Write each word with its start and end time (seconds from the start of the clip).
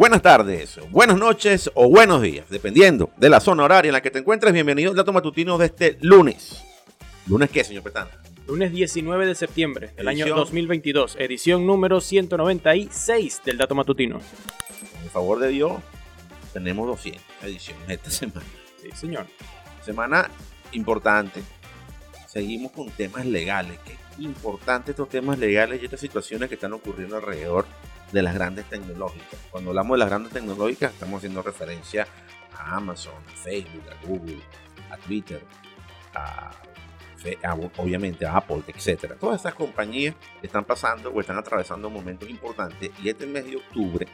buenas 0.00 0.22
tardes, 0.22 0.80
buenas 0.90 1.18
noches 1.18 1.70
o 1.74 1.86
buenos 1.90 2.22
días, 2.22 2.46
dependiendo 2.48 3.10
de 3.18 3.28
la 3.28 3.38
zona 3.38 3.64
horaria 3.64 3.90
en 3.90 3.92
la 3.92 4.00
que 4.00 4.10
te 4.10 4.20
encuentres. 4.20 4.50
Bienvenido 4.50 4.92
al 4.92 4.96
dato 4.96 5.12
matutino 5.12 5.58
de 5.58 5.66
este 5.66 5.98
lunes. 6.00 6.64
¿Lunes 7.26 7.50
qué, 7.50 7.62
señor 7.62 7.82
Petana? 7.82 8.08
Lunes 8.48 8.72
19 8.72 9.26
de 9.26 9.34
septiembre 9.34 9.90
del 9.94 10.08
año 10.08 10.24
Edición. 10.24 10.38
2022, 10.38 11.16
edición 11.18 11.66
número 11.66 12.00
196 12.00 13.42
del 13.44 13.58
dato 13.58 13.74
matutino. 13.74 14.22
El 15.04 15.10
favor 15.10 15.38
de 15.38 15.48
Dios, 15.48 15.72
tenemos 16.54 16.86
200 16.86 17.22
ediciones 17.42 17.84
esta 17.86 18.10
semana. 18.10 18.46
Sí, 18.80 18.88
señor. 18.94 19.26
Semana 19.84 20.30
importante. 20.72 21.42
Seguimos 22.26 22.72
con 22.72 22.88
temas 22.88 23.26
legales. 23.26 23.78
Qué 23.84 24.22
importante 24.22 24.92
estos 24.92 25.10
temas 25.10 25.38
legales 25.38 25.82
y 25.82 25.84
estas 25.84 26.00
situaciones 26.00 26.48
que 26.48 26.54
están 26.54 26.72
ocurriendo 26.72 27.18
alrededor 27.18 27.66
de 28.12 28.22
las 28.22 28.34
grandes 28.34 28.64
tecnológicas. 28.66 29.38
Cuando 29.50 29.70
hablamos 29.70 29.94
de 29.94 29.98
las 29.98 30.08
grandes 30.08 30.32
tecnológicas, 30.32 30.92
estamos 30.92 31.18
haciendo 31.18 31.42
referencia 31.42 32.06
a 32.56 32.76
Amazon, 32.76 33.14
a 33.28 33.30
Facebook, 33.36 33.82
a 33.90 34.06
Google, 34.06 34.40
a 34.90 34.96
Twitter, 34.96 35.42
a, 36.14 36.50
a- 37.44 37.54
obviamente 37.76 38.26
a 38.26 38.36
Apple, 38.36 38.62
etcétera. 38.66 39.14
Todas 39.16 39.36
estas 39.36 39.54
compañías 39.54 40.14
están 40.42 40.64
pasando 40.64 41.10
o 41.10 41.20
están 41.20 41.38
atravesando 41.38 41.88
momentos 41.90 42.28
importantes 42.28 42.90
y 43.02 43.08
este 43.08 43.26
mes 43.26 43.44
de 43.46 43.56
octubre 43.56 44.06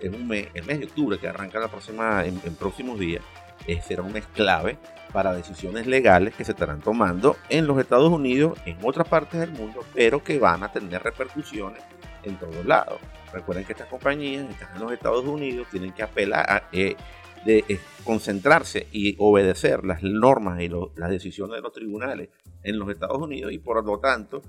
es 0.00 0.12
un 0.12 0.26
mes, 0.26 0.48
el 0.54 0.64
mes 0.64 0.80
de 0.80 0.86
octubre 0.86 1.18
que 1.18 1.28
arranca 1.28 1.58
la 1.60 1.68
próxima, 1.68 2.24
en, 2.24 2.40
en 2.44 2.56
próximos 2.56 2.98
días, 2.98 3.22
eh, 3.66 3.80
será 3.80 4.02
un 4.02 4.12
mes 4.12 4.26
clave 4.34 4.76
para 5.12 5.32
decisiones 5.32 5.86
legales 5.86 6.34
que 6.34 6.44
se 6.44 6.50
estarán 6.52 6.80
tomando 6.80 7.36
en 7.48 7.66
los 7.68 7.78
Estados 7.78 8.10
Unidos, 8.10 8.58
en 8.66 8.76
otras 8.82 9.06
partes 9.06 9.38
del 9.38 9.52
mundo, 9.52 9.80
pero 9.94 10.22
que 10.24 10.38
van 10.40 10.64
a 10.64 10.72
tener 10.72 11.02
repercusiones 11.02 11.80
en 12.28 12.36
todos 12.36 12.64
lados. 12.64 13.00
Recuerden 13.32 13.64
que 13.64 13.72
estas 13.72 13.88
compañías 13.88 14.48
están 14.48 14.76
en 14.76 14.82
los 14.82 14.92
Estados 14.92 15.24
Unidos, 15.24 15.66
tienen 15.70 15.92
que 15.92 16.02
apelar 16.02 16.50
a 16.50 16.68
eh, 16.72 16.96
de, 17.44 17.64
eh, 17.68 17.78
concentrarse 18.04 18.86
y 18.92 19.16
obedecer 19.18 19.84
las 19.84 20.02
normas 20.02 20.62
y 20.62 20.68
las 20.68 21.10
decisiones 21.10 21.56
de 21.56 21.62
los 21.62 21.72
tribunales 21.72 22.30
en 22.62 22.78
los 22.78 22.88
Estados 22.88 23.18
Unidos 23.18 23.52
y 23.52 23.58
por 23.58 23.84
lo 23.84 23.98
tanto 23.98 24.40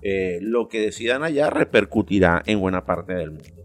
eh, 0.00 0.38
lo 0.40 0.68
que 0.68 0.80
decidan 0.80 1.22
allá 1.22 1.50
repercutirá 1.50 2.42
en 2.46 2.60
buena 2.60 2.84
parte 2.84 3.14
del 3.14 3.30
mundo. 3.32 3.64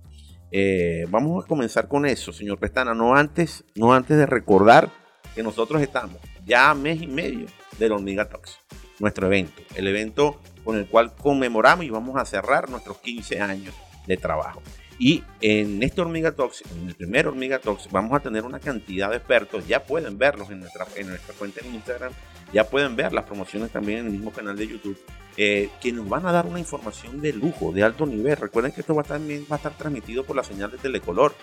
Vamos 1.10 1.44
a 1.44 1.48
comenzar 1.48 1.88
con 1.88 2.06
eso, 2.06 2.32
señor 2.32 2.60
Pestana, 2.60 2.94
no 2.94 3.16
antes, 3.16 3.64
no 3.76 3.92
antes 3.92 4.18
de 4.18 4.28
recordar 4.28 4.92
que 5.34 5.42
nosotros 5.42 5.82
estamos 5.82 6.18
ya 6.46 6.70
a 6.70 6.76
mes 6.76 7.02
y 7.02 7.08
medio 7.08 7.48
del 7.80 7.92
Hormiga 7.92 8.30
Talks, 8.30 8.60
nuestro 9.00 9.28
evento, 9.28 9.62
el 9.76 9.88
evento 9.88 10.40
con 10.64 10.78
el 10.78 10.88
cual 10.88 11.14
conmemoramos 11.16 11.86
y 11.86 11.90
vamos 11.90 12.16
a 12.18 12.26
cerrar 12.26 12.70
nuestros 12.70 12.98
15 13.00 13.40
años 13.42 13.74
de 14.08 14.18
trabajo. 14.18 14.62
Y 15.00 15.24
en 15.42 15.82
este 15.82 16.02
Hormiga 16.02 16.32
Talks, 16.32 16.64
en 16.72 16.88
el 16.88 16.96
primer 16.96 17.28
Hormiga 17.28 17.60
Talks, 17.60 17.90
vamos 17.92 18.14
a 18.14 18.20
tener 18.20 18.44
una 18.46 18.60
cantidad 18.60 19.10
de 19.10 19.18
expertos, 19.18 19.68
ya 19.68 19.84
pueden 19.84 20.18
verlos 20.18 20.50
en 20.50 20.60
nuestra, 20.60 20.86
en 20.96 21.10
nuestra 21.10 21.34
cuenta 21.34 21.62
en 21.62 21.74
Instagram, 21.74 22.14
ya 22.54 22.70
pueden 22.70 22.96
ver 22.96 23.12
las 23.12 23.26
promociones 23.26 23.72
también 23.72 24.00
en 24.00 24.06
el 24.06 24.12
mismo 24.12 24.32
canal 24.32 24.56
de 24.56 24.68
YouTube, 24.68 24.98
eh, 25.36 25.70
que 25.82 25.92
nos 25.92 26.08
van 26.08 26.28
a 26.28 26.32
dar 26.32 26.46
una 26.46 26.60
información 26.60 27.20
de 27.20 27.34
lujo, 27.34 27.72
de 27.72 27.84
alto 27.84 28.06
nivel. 28.06 28.38
Recuerden 28.38 28.72
que 28.72 28.82
esto 28.82 28.94
va 28.94 29.04
también 29.04 29.46
va 29.52 29.56
a 29.56 29.58
estar 29.58 29.76
transmitido 29.76 30.24
por 30.24 30.36
la 30.36 30.44
señal 30.44 30.70
de 30.70 30.78
Telecolor. 30.78 31.34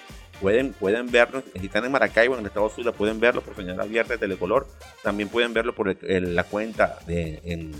Pueden, 0.40 0.72
pueden 0.72 1.10
verlo, 1.10 1.42
si 1.58 1.66
están 1.66 1.84
en 1.84 1.92
Maracaibo, 1.92 2.34
en 2.34 2.40
el 2.40 2.46
estado 2.46 2.70
Zulia, 2.70 2.92
pueden 2.92 3.18
verlo 3.18 3.42
por 3.42 3.56
señal 3.56 3.80
abierta 3.80 4.12
de 4.12 4.18
Telecolor. 4.18 4.68
También 5.02 5.28
pueden 5.28 5.52
verlo 5.52 5.74
por 5.74 5.96
la 6.02 6.44
cuenta 6.44 7.00
de, 7.06 7.40
en, 7.44 7.72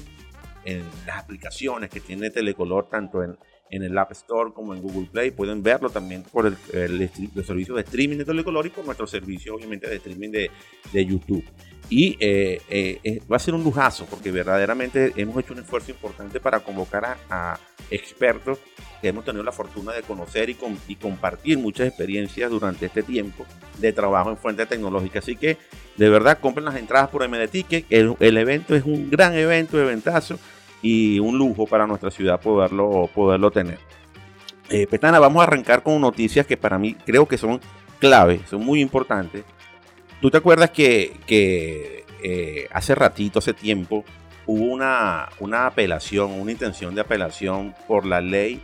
en 0.65 0.83
las 1.07 1.19
aplicaciones 1.19 1.91
que 1.91 2.01
tiene 2.01 2.31
Telecolor, 2.31 2.89
tanto 2.89 3.23
en, 3.23 3.37
en 3.71 3.83
el 3.83 3.97
App 3.97 4.13
Store 4.13 4.53
como 4.53 4.75
en 4.75 4.83
Google 4.83 5.09
Play. 5.11 5.31
Pueden 5.31 5.63
verlo 5.63 5.91
también 5.91 6.23
por 6.23 6.47
el, 6.47 6.57
el, 6.73 7.11
stre- 7.11 7.31
el 7.35 7.45
servicio 7.45 7.75
de 7.75 7.83
streaming 7.83 8.19
de 8.19 8.25
Telecolor 8.25 8.67
y 8.67 8.71
por 8.71 8.85
nuestro 8.85 9.07
servicio, 9.07 9.55
obviamente, 9.55 9.89
de 9.89 9.97
streaming 9.97 10.31
de, 10.31 10.51
de 10.93 11.07
YouTube. 11.07 11.45
Y 11.89 12.17
eh, 12.21 12.61
eh, 12.69 13.01
eh, 13.03 13.21
va 13.31 13.37
a 13.37 13.41
ser 13.41 13.55
un 13.55 13.65
lujazo 13.65 14.07
porque 14.07 14.31
verdaderamente 14.31 15.13
hemos 15.17 15.37
hecho 15.39 15.55
un 15.55 15.61
esfuerzo 15.61 15.91
importante 15.91 16.39
para 16.39 16.61
convocar 16.61 17.17
a 17.29 17.59
expertos 17.91 18.59
que 19.01 19.09
hemos 19.09 19.25
tenido 19.25 19.43
la 19.43 19.53
fortuna 19.53 19.93
de 19.93 20.03
conocer 20.03 20.51
y, 20.51 20.55
com- 20.55 20.77
y 20.87 20.97
compartir 20.97 21.59
muchas 21.59 21.89
experiencias 21.89 22.51
durante 22.51 22.87
este 22.87 23.03
tiempo 23.03 23.47
de 23.79 23.93
trabajo 23.93 24.31
en 24.31 24.37
fuente 24.37 24.67
tecnológica. 24.67 25.21
Así 25.21 25.37
que 25.37 25.57
de 25.97 26.09
verdad 26.11 26.39
compren 26.39 26.67
las 26.67 26.77
entradas 26.77 27.09
por 27.09 27.27
MD 27.27 27.49
Ticket. 27.49 27.87
El, 27.91 28.15
el 28.21 28.37
evento 28.37 28.75
es 28.77 28.85
un 28.85 29.09
gran 29.11 29.35
evento, 29.35 29.81
eventazo 29.81 30.39
y 30.83 31.19
un 31.19 31.39
lujo 31.39 31.67
para 31.67 31.87
nuestra 31.87 32.11
ciudad 32.11 32.41
poderlo, 32.41 33.09
poderlo 33.15 33.51
tener. 33.51 33.79
Eh, 34.69 34.87
Petana, 34.87 35.19
vamos 35.19 35.41
a 35.41 35.45
arrancar 35.45 35.83
con 35.83 36.01
noticias 36.01 36.47
que 36.47 36.57
para 36.57 36.79
mí 36.79 36.95
creo 36.95 37.27
que 37.27 37.39
son 37.39 37.61
clave, 37.99 38.41
son 38.49 38.65
muy 38.65 38.81
importantes. 38.81 39.45
¿Tú 40.21 40.31
te 40.31 40.37
acuerdas 40.37 40.71
que, 40.71 41.17
que, 41.27 42.05
eh, 42.23 42.69
hace 42.71 42.95
ratito, 42.95 43.39
hace 43.39 43.55
tiempo, 43.55 44.05
hubo 44.51 44.65
una, 44.65 45.29
una 45.39 45.67
apelación, 45.67 46.33
una 46.33 46.51
intención 46.53 46.95
de 46.95 47.03
apelación 47.03 47.75
por 47.87 48.05
la 48.05 48.21
ley 48.21 48.61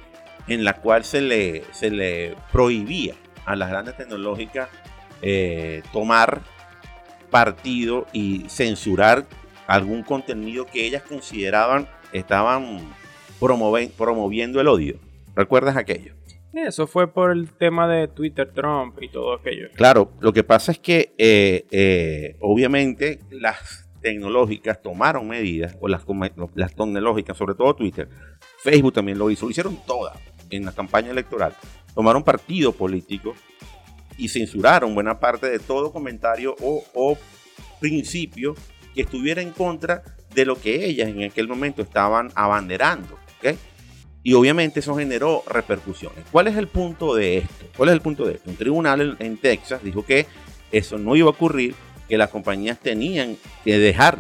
en 0.49 0.65
la 0.65 0.75
cual 0.75 1.05
se 1.05 1.21
le, 1.21 1.63
se 1.73 1.91
le 1.91 2.35
prohibía 2.53 3.15
a 3.45 3.55
las 3.57 3.69
grandes 3.71 3.97
tecnológicas 3.97 4.69
eh, 5.23 5.83
tomar 5.93 6.41
partido 7.31 8.07
y 8.13 8.45
censurar 8.49 9.27
algún 9.67 10.03
contenido 10.03 10.67
que 10.67 10.87
ellas 10.87 11.03
consideraban 11.03 11.89
estaban 12.13 12.81
promoven- 13.41 13.91
promoviendo 13.91 14.61
el 14.61 14.69
odio? 14.69 14.99
¿Recuerdas 15.35 15.77
aquello? 15.77 16.15
Eso 16.55 16.87
fue 16.87 17.13
por 17.13 17.33
el 17.33 17.51
tema 17.53 17.87
de 17.87 18.09
Twitter, 18.09 18.51
Trump 18.53 18.97
y 19.03 19.09
todo 19.11 19.35
aquello. 19.35 19.69
Claro, 19.75 20.13
lo 20.21 20.33
que 20.33 20.43
pasa 20.43 20.73
es 20.73 20.79
que 20.79 21.15
eh, 21.19 21.67
eh, 21.71 22.37
obviamente 22.41 23.21
las 23.31 23.86
tecnológicas 24.07 24.81
tomaron 24.81 25.27
medidas, 25.27 25.77
o 25.81 25.89
las, 25.89 26.05
las 26.55 26.77
tecnológicas, 26.77 27.37
sobre 27.37 27.57
todo 27.57 27.75
Twitter, 27.75 28.09
Facebook 28.63 28.93
también 28.93 29.19
lo 29.19 29.29
hizo, 29.33 29.47
lo 29.47 29.51
hicieron 29.51 29.81
todas 29.85 30.17
en 30.49 30.65
la 30.65 30.71
campaña 30.71 31.11
electoral, 31.11 31.53
tomaron 31.93 32.23
partido 32.23 32.71
político 32.71 33.35
y 34.17 34.29
censuraron 34.29 34.95
buena 34.95 35.19
parte 35.19 35.51
de 35.51 35.59
todo 35.59 35.93
comentario 35.93 36.55
o, 36.61 37.19
principio 37.81 38.55
que 38.95 39.03
estuviera 39.03 39.43
en 39.43 39.51
contra 39.51 40.05
de 40.33 40.45
lo 40.45 40.55
que 40.55 40.87
ellas 40.87 41.09
en 41.09 41.25
aquel 41.25 41.49
momento 41.49 41.83
estaban 41.83 42.31
abanderando. 42.37 43.19
¿ok? 43.39 43.59
Y 44.23 44.35
obviamente 44.35 44.81
eso 44.81 44.95
generó 44.95 45.43
repercusiones. 45.49 46.25
¿Cuál 46.31 46.47
es 46.47 46.57
el 46.57 46.69
punto 46.69 47.13
de 47.17 47.39
esto? 47.39 47.67
¿Cuál 47.77 47.89
es 47.89 47.95
el 47.95 48.01
punto 48.01 48.25
de 48.25 48.35
esto? 48.35 48.51
Un 48.51 48.57
tribunal 48.57 49.17
en 49.19 49.37
Texas 49.37 49.83
dijo 49.83 50.07
que 50.07 50.27
eso 50.71 50.97
no 50.97 51.17
iba 51.17 51.27
a 51.27 51.31
ocurrir, 51.31 51.75
que 52.09 52.19
las 52.19 52.31
compañías 52.31 52.79
tenían 52.79 53.37
que 53.65 53.79
dejar 53.79 54.19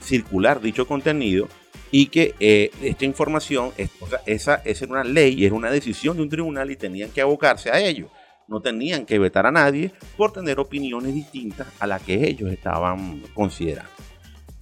circular 0.00 0.60
dicho 0.60 0.86
contenido 0.86 1.48
y 1.90 2.06
que 2.06 2.34
eh, 2.40 2.70
esta 2.82 3.04
información, 3.04 3.72
o 4.00 4.06
sea, 4.06 4.20
esa, 4.26 4.56
esa 4.64 4.84
era 4.84 4.92
una 4.92 5.04
ley 5.04 5.44
era 5.44 5.54
una 5.54 5.70
decisión 5.70 6.16
de 6.16 6.22
un 6.22 6.28
tribunal 6.28 6.70
y 6.70 6.76
tenían 6.76 7.10
que 7.10 7.20
abocarse 7.20 7.70
a 7.70 7.80
ello. 7.80 8.10
No 8.46 8.60
tenían 8.60 9.04
que 9.04 9.18
vetar 9.18 9.46
a 9.46 9.50
nadie 9.50 9.92
por 10.16 10.32
tener 10.32 10.58
opiniones 10.58 11.14
distintas 11.14 11.66
a 11.78 11.86
las 11.86 12.02
que 12.02 12.14
ellos 12.28 12.50
estaban 12.50 13.22
considerando. 13.34 13.90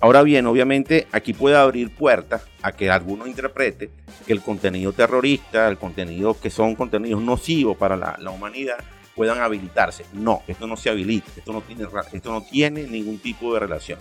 Ahora 0.01 0.23
bien, 0.23 0.47
obviamente 0.47 1.07
aquí 1.13 1.33
puede 1.33 1.57
abrir 1.57 1.91
puertas 1.91 2.45
a 2.63 2.73
que 2.73 2.91
alguno 2.91 3.27
interprete 3.27 3.91
que 4.27 4.33
el 4.33 4.43
contenido 4.43 4.93
terrorista, 4.93 5.69
el 5.69 5.79
contenido 5.79 6.39
que 6.39 6.51
son 6.51 6.75
contenidos 6.75 7.23
nocivos 7.23 7.77
para 7.77 7.97
la 7.97 8.31
humanidad, 8.31 8.79
puedan 9.17 9.41
habilitarse. 9.41 10.05
No, 10.13 10.43
esto 10.47 10.67
no 10.69 10.77
se 10.77 10.91
habilita, 10.91 11.29
esto 11.37 11.53
no 11.53 11.63
tiene, 11.63 11.85
esto 12.13 12.31
no 12.31 12.43
tiene 12.43 12.83
ningún 12.85 13.19
tipo 13.19 13.53
de 13.55 13.61
relación. 13.61 13.99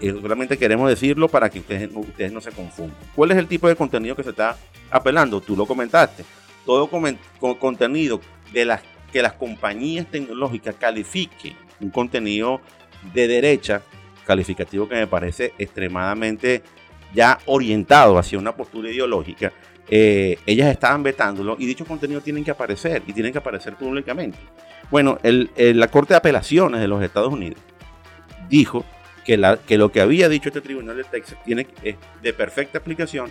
Eh, 0.00 0.12
Solamente 0.20 0.56
queremos 0.56 0.88
decirlo 0.88 1.28
para 1.28 1.50
que 1.50 1.58
ustedes, 1.60 1.92
no- 1.92 2.00
ustedes 2.00 2.32
no 2.32 2.40
se 2.40 2.50
confundan. 2.52 2.96
¿Cuál 3.14 3.32
es 3.32 3.36
el 3.36 3.46
tipo 3.46 3.68
de 3.68 3.76
contenido 3.76 4.16
que 4.16 4.22
se 4.24 4.30
está 4.30 4.56
apelando? 4.90 5.40
Tú 5.40 5.54
lo 5.56 5.66
comentaste. 5.66 6.24
Todo 6.64 6.88
comen- 6.90 7.18
co- 7.38 7.58
contenido 7.58 8.20
de 8.52 8.64
las 8.64 8.82
que 9.12 9.22
las 9.22 9.34
compañías 9.34 10.06
tecnológicas 10.10 10.74
califiquen 10.74 11.56
un 11.80 11.90
contenido 11.90 12.60
de 13.14 13.28
derecha, 13.28 13.82
calificativo 14.26 14.88
que 14.88 14.96
me 14.96 15.06
parece 15.06 15.52
extremadamente 15.58 16.62
ya 17.14 17.38
orientado 17.46 18.18
hacia 18.18 18.38
una 18.38 18.56
postura 18.56 18.90
ideológica, 18.90 19.52
eh, 19.88 20.38
ellas 20.46 20.70
estaban 20.70 21.02
vetándolo 21.02 21.56
y 21.58 21.66
dichos 21.66 21.86
contenidos 21.86 22.24
tienen 22.24 22.44
que 22.44 22.50
aparecer 22.50 23.02
y 23.06 23.12
tienen 23.12 23.32
que 23.32 23.38
aparecer 23.38 23.74
públicamente. 23.74 24.38
Bueno, 24.90 25.18
el- 25.22 25.50
el- 25.56 25.78
la 25.80 25.88
Corte 25.88 26.14
de 26.14 26.18
Apelaciones 26.18 26.80
de 26.80 26.88
los 26.88 27.02
Estados 27.02 27.32
Unidos 27.32 27.60
dijo 28.48 28.84
que, 29.24 29.36
la- 29.36 29.56
que 29.58 29.78
lo 29.78 29.90
que 29.90 30.00
había 30.00 30.28
dicho 30.28 30.48
este 30.48 30.60
tribunal 30.60 30.96
de 30.96 31.04
Texas 31.04 31.38
tiene, 31.44 31.66
es 31.82 31.96
de 32.22 32.32
perfecta 32.32 32.78
aplicación 32.78 33.30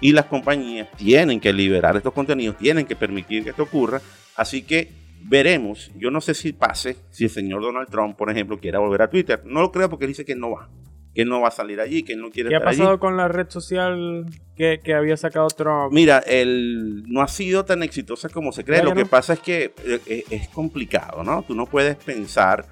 y 0.00 0.12
las 0.12 0.24
compañías 0.26 0.88
tienen 0.96 1.40
que 1.40 1.52
liberar 1.52 1.96
estos 1.96 2.12
contenidos, 2.12 2.56
tienen 2.58 2.86
que 2.86 2.96
permitir 2.96 3.44
que 3.44 3.50
esto 3.50 3.62
ocurra. 3.64 4.00
Así 4.36 4.62
que 4.62 4.90
veremos, 5.22 5.90
yo 5.96 6.10
no 6.10 6.20
sé 6.20 6.34
si 6.34 6.52
pase, 6.52 6.96
si 7.10 7.24
el 7.24 7.30
señor 7.30 7.62
Donald 7.62 7.88
Trump, 7.88 8.16
por 8.16 8.30
ejemplo, 8.30 8.58
quiera 8.58 8.78
volver 8.78 9.02
a 9.02 9.08
Twitter. 9.10 9.42
No 9.44 9.60
lo 9.60 9.72
creo 9.72 9.88
porque 9.88 10.06
dice 10.06 10.24
que 10.24 10.34
no 10.34 10.50
va. 10.50 10.68
Que 11.14 11.24
no 11.24 11.40
va 11.40 11.48
a 11.48 11.52
salir 11.52 11.80
allí, 11.80 12.02
que 12.02 12.16
no 12.16 12.30
quiere 12.30 12.48
¿Qué 12.50 12.56
ha 12.56 12.58
allí. 12.58 12.78
pasado 12.78 12.98
con 12.98 13.16
la 13.16 13.28
red 13.28 13.48
social 13.48 14.26
que, 14.56 14.80
que 14.82 14.94
había 14.94 15.16
sacado 15.16 15.46
Trump? 15.48 15.92
Mira, 15.92 16.18
el, 16.26 17.04
no 17.06 17.22
ha 17.22 17.28
sido 17.28 17.64
tan 17.64 17.82
exitosa 17.82 18.28
como 18.28 18.50
se 18.52 18.64
cree. 18.64 18.82
Lo 18.82 18.94
que 18.94 19.06
pasa 19.06 19.34
es 19.34 19.40
que 19.40 19.72
eh, 19.84 20.00
eh, 20.06 20.24
es 20.30 20.48
complicado, 20.48 21.22
¿no? 21.22 21.42
Tú 21.46 21.54
no 21.54 21.66
puedes 21.66 21.96
pensar 21.96 22.66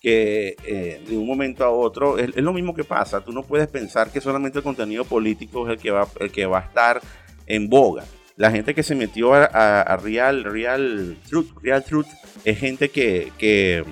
que 0.00 0.54
eh, 0.64 1.02
de 1.08 1.16
un 1.18 1.26
momento 1.26 1.64
a 1.64 1.70
otro 1.70 2.18
es, 2.18 2.28
es 2.36 2.42
lo 2.44 2.52
mismo 2.52 2.72
que 2.74 2.84
pasa. 2.84 3.20
Tú 3.24 3.32
no 3.32 3.42
puedes 3.42 3.66
pensar 3.66 4.12
que 4.12 4.20
solamente 4.20 4.58
el 4.58 4.64
contenido 4.64 5.04
político 5.04 5.66
es 5.66 5.72
el 5.74 5.78
que 5.82 5.90
va, 5.90 6.06
el 6.20 6.30
que 6.30 6.46
va 6.46 6.58
a 6.58 6.62
estar 6.62 7.00
en 7.46 7.68
boga. 7.68 8.04
La 8.36 8.52
gente 8.52 8.72
que 8.76 8.84
se 8.84 8.94
metió 8.94 9.34
a, 9.34 9.46
a- 9.46 9.82
a 9.82 9.96
Real, 9.96 10.44
Real 10.44 11.16
Truth, 11.28 11.48
Real 11.60 11.82
Truth 11.82 12.06
es 12.44 12.58
gente 12.60 12.90
que, 12.90 13.32
que 13.36 13.82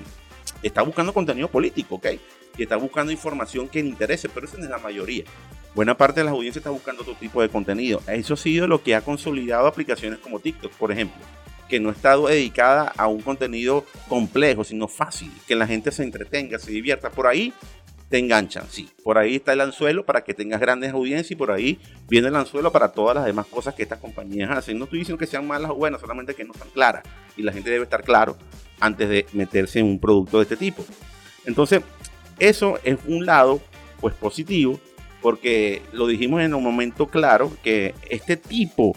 está 0.63 0.81
buscando 0.83 1.13
contenido 1.13 1.49
político, 1.49 1.95
¿ok? 1.95 2.07
Y 2.57 2.63
está 2.63 2.75
buscando 2.75 3.11
información 3.11 3.67
que 3.67 3.81
le 3.81 3.89
interese, 3.89 4.29
pero 4.29 4.47
esa 4.47 4.57
no 4.57 4.63
es 4.63 4.69
la 4.69 4.79
mayoría. 4.79 5.23
Buena 5.75 5.95
parte 5.95 6.21
de 6.21 6.23
las 6.23 6.33
audiencias 6.33 6.61
está 6.61 6.71
buscando 6.71 7.03
otro 7.03 7.13
tipo 7.15 7.41
de 7.41 7.49
contenido. 7.49 8.01
Eso 8.07 8.33
ha 8.33 8.37
sido 8.37 8.67
lo 8.67 8.81
que 8.81 8.95
ha 8.95 9.01
consolidado 9.01 9.67
aplicaciones 9.67 10.19
como 10.19 10.39
TikTok, 10.39 10.71
por 10.73 10.91
ejemplo, 10.91 11.21
que 11.69 11.79
no 11.79 11.91
está 11.91 12.17
dedicada 12.17 12.91
a 12.97 13.07
un 13.07 13.21
contenido 13.21 13.85
complejo, 14.07 14.63
sino 14.63 14.87
fácil, 14.87 15.31
que 15.47 15.55
la 15.55 15.67
gente 15.67 15.91
se 15.91 16.03
entretenga, 16.03 16.57
se 16.57 16.71
divierta. 16.71 17.11
Por 17.11 17.27
ahí 17.27 17.53
te 18.09 18.17
enganchan, 18.17 18.65
sí. 18.69 18.89
Por 19.03 19.17
ahí 19.17 19.35
está 19.35 19.53
el 19.53 19.61
anzuelo 19.61 20.05
para 20.05 20.23
que 20.23 20.33
tengas 20.33 20.59
grandes 20.59 20.93
audiencias 20.93 21.31
y 21.31 21.35
por 21.35 21.51
ahí 21.51 21.79
viene 22.09 22.29
el 22.29 22.35
anzuelo 22.35 22.71
para 22.71 22.91
todas 22.91 23.15
las 23.15 23.25
demás 23.25 23.45
cosas 23.47 23.75
que 23.75 23.83
estas 23.83 23.99
compañías 23.99 24.49
hacen. 24.49 24.79
No 24.79 24.85
estoy 24.85 24.99
diciendo 24.99 25.19
que 25.19 25.27
sean 25.27 25.45
malas 25.45 25.71
o 25.71 25.75
buenas, 25.75 26.01
solamente 26.01 26.33
que 26.33 26.43
no 26.43 26.53
están 26.53 26.69
claras. 26.69 27.03
Y 27.35 27.43
la 27.43 27.51
gente 27.51 27.69
debe 27.69 27.83
estar 27.83 28.03
claro 28.03 28.37
antes 28.79 29.09
de 29.09 29.25
meterse 29.33 29.79
en 29.79 29.85
un 29.85 29.99
producto 29.99 30.37
de 30.37 30.43
este 30.43 30.57
tipo. 30.57 30.85
Entonces, 31.45 31.81
eso 32.39 32.79
es 32.83 32.97
un 33.07 33.25
lado, 33.25 33.61
pues 33.99 34.13
positivo, 34.15 34.79
porque 35.21 35.81
lo 35.91 36.07
dijimos 36.07 36.41
en 36.41 36.53
un 36.53 36.63
momento 36.63 37.07
claro 37.07 37.51
que 37.63 37.95
este 38.09 38.37
tipo 38.37 38.95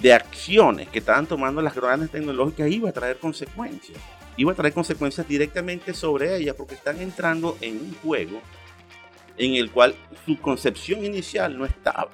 de 0.00 0.12
acciones 0.12 0.88
que 0.88 0.98
estaban 0.98 1.26
tomando 1.26 1.62
las 1.62 1.74
grandes 1.74 2.10
tecnológicas 2.10 2.70
iba 2.70 2.90
a 2.90 2.92
traer 2.92 3.18
consecuencias. 3.18 3.98
Iba 4.36 4.52
a 4.52 4.54
traer 4.54 4.72
consecuencias 4.72 5.28
directamente 5.28 5.92
sobre 5.94 6.36
ellas 6.36 6.54
porque 6.56 6.74
están 6.74 7.00
entrando 7.00 7.56
en 7.60 7.76
un 7.76 7.94
juego 8.02 8.40
en 9.36 9.54
el 9.54 9.70
cual 9.70 9.94
su 10.24 10.38
concepción 10.38 11.04
inicial 11.04 11.56
no 11.56 11.64
estaba 11.64 12.10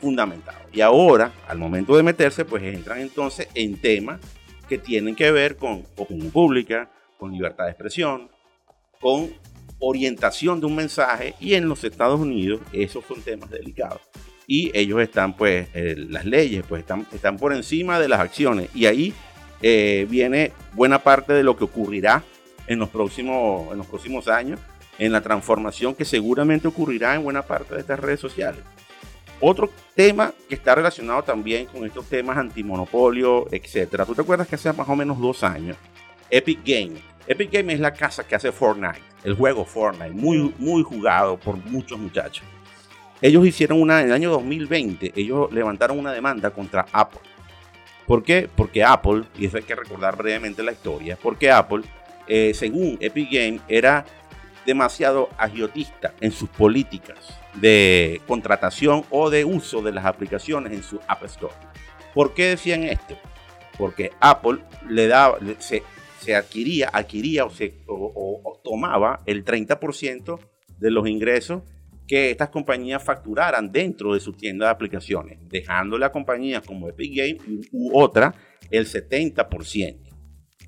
fundamentado. 0.00 0.58
Y 0.72 0.80
ahora, 0.80 1.32
al 1.46 1.58
momento 1.58 1.96
de 1.96 2.02
meterse, 2.02 2.44
pues 2.44 2.62
entran 2.62 3.00
entonces 3.00 3.48
en 3.54 3.78
temas 3.80 4.20
que 4.68 4.78
tienen 4.78 5.14
que 5.14 5.30
ver 5.30 5.56
con 5.56 5.84
opinión 5.96 6.30
pública, 6.30 6.90
con 7.18 7.32
libertad 7.32 7.64
de 7.64 7.70
expresión, 7.70 8.30
con 9.00 9.30
orientación 9.80 10.60
de 10.60 10.66
un 10.66 10.76
mensaje 10.76 11.34
y 11.40 11.54
en 11.54 11.68
los 11.68 11.82
Estados 11.84 12.20
Unidos 12.20 12.60
esos 12.72 13.04
son 13.06 13.20
temas 13.22 13.50
delicados. 13.50 14.00
Y 14.46 14.70
ellos 14.74 15.00
están, 15.00 15.36
pues, 15.36 15.68
eh, 15.74 15.94
las 15.96 16.24
leyes, 16.24 16.64
pues, 16.68 16.80
están, 16.80 17.06
están 17.12 17.36
por 17.36 17.52
encima 17.52 18.00
de 18.00 18.08
las 18.08 18.20
acciones. 18.20 18.68
Y 18.74 18.86
ahí 18.86 19.14
eh, 19.62 20.06
viene 20.10 20.52
buena 20.74 20.98
parte 21.00 21.32
de 21.32 21.42
lo 21.42 21.56
que 21.56 21.64
ocurrirá 21.64 22.24
en 22.66 22.78
los, 22.78 22.88
próximos, 22.88 23.70
en 23.72 23.78
los 23.78 23.86
próximos 23.86 24.28
años, 24.28 24.58
en 24.98 25.12
la 25.12 25.20
transformación 25.20 25.94
que 25.94 26.04
seguramente 26.04 26.68
ocurrirá 26.68 27.14
en 27.14 27.22
buena 27.22 27.42
parte 27.42 27.74
de 27.74 27.80
estas 27.80 28.00
redes 28.00 28.20
sociales. 28.20 28.60
Otro 29.40 29.70
tema 29.94 30.34
que 30.48 30.54
está 30.54 30.74
relacionado 30.74 31.22
también 31.22 31.66
con 31.66 31.86
estos 31.86 32.06
temas 32.06 32.36
antimonopolio, 32.36 33.46
etcétera. 33.50 34.04
¿Tú 34.04 34.14
te 34.14 34.20
acuerdas 34.20 34.46
que 34.46 34.56
hace 34.56 34.72
más 34.72 34.88
o 34.88 34.96
menos 34.96 35.18
dos 35.18 35.42
años 35.42 35.76
Epic 36.28 36.60
Games? 36.64 37.00
Epic 37.26 37.50
Games 37.50 37.74
es 37.74 37.80
la 37.80 37.94
casa 37.94 38.26
que 38.26 38.34
hace 38.34 38.52
Fortnite, 38.52 39.00
el 39.24 39.34
juego 39.34 39.64
Fortnite, 39.64 40.10
muy, 40.10 40.54
muy 40.58 40.82
jugado 40.82 41.38
por 41.38 41.56
muchos 41.56 41.98
muchachos. 41.98 42.44
Ellos 43.22 43.46
hicieron 43.46 43.80
una, 43.80 44.00
en 44.00 44.06
el 44.06 44.12
año 44.12 44.30
2020, 44.30 45.12
ellos 45.14 45.52
levantaron 45.52 45.98
una 45.98 46.12
demanda 46.12 46.50
contra 46.50 46.86
Apple. 46.92 47.20
¿Por 48.06 48.22
qué? 48.22 48.48
Porque 48.54 48.82
Apple, 48.82 49.24
y 49.38 49.46
eso 49.46 49.58
hay 49.58 49.62
que 49.62 49.74
recordar 49.74 50.16
brevemente 50.16 50.62
la 50.62 50.72
historia, 50.72 51.18
porque 51.22 51.50
Apple, 51.50 51.82
eh, 52.26 52.52
según 52.54 52.96
Epic 53.00 53.30
Games, 53.30 53.60
era 53.68 54.04
demasiado 54.64 55.28
agiotista 55.36 56.14
en 56.20 56.32
sus 56.32 56.48
políticas 56.48 57.38
de 57.54 58.20
contratación 58.26 59.04
o 59.10 59.30
de 59.30 59.44
uso 59.44 59.82
de 59.82 59.92
las 59.92 60.04
aplicaciones 60.04 60.72
en 60.72 60.82
su 60.82 61.00
App 61.06 61.24
Store. 61.24 61.54
¿Por 62.14 62.34
qué 62.34 62.48
decían 62.48 62.84
esto? 62.84 63.16
Porque 63.78 64.12
Apple 64.20 64.58
le 64.88 65.06
daba, 65.06 65.38
se, 65.58 65.82
se 66.20 66.34
adquiría, 66.34 66.90
adquiría 66.92 67.44
o, 67.44 67.50
se, 67.50 67.74
o- 67.86 67.94
o- 67.94 68.40
o 68.50 68.60
tomaba 68.62 69.20
el 69.26 69.44
30% 69.44 70.38
de 70.78 70.90
los 70.90 71.08
ingresos 71.08 71.62
que 72.06 72.30
estas 72.30 72.48
compañías 72.48 73.02
facturaran 73.04 73.70
dentro 73.70 74.14
de 74.14 74.20
su 74.20 74.32
tienda 74.32 74.66
de 74.66 74.72
aplicaciones, 74.72 75.38
dejándole 75.48 76.04
a 76.04 76.10
compañías 76.12 76.62
como 76.66 76.88
Epic 76.88 77.12
Games 77.16 77.42
u 77.72 77.98
otra 77.98 78.34
el 78.70 78.86
70%. 78.86 80.08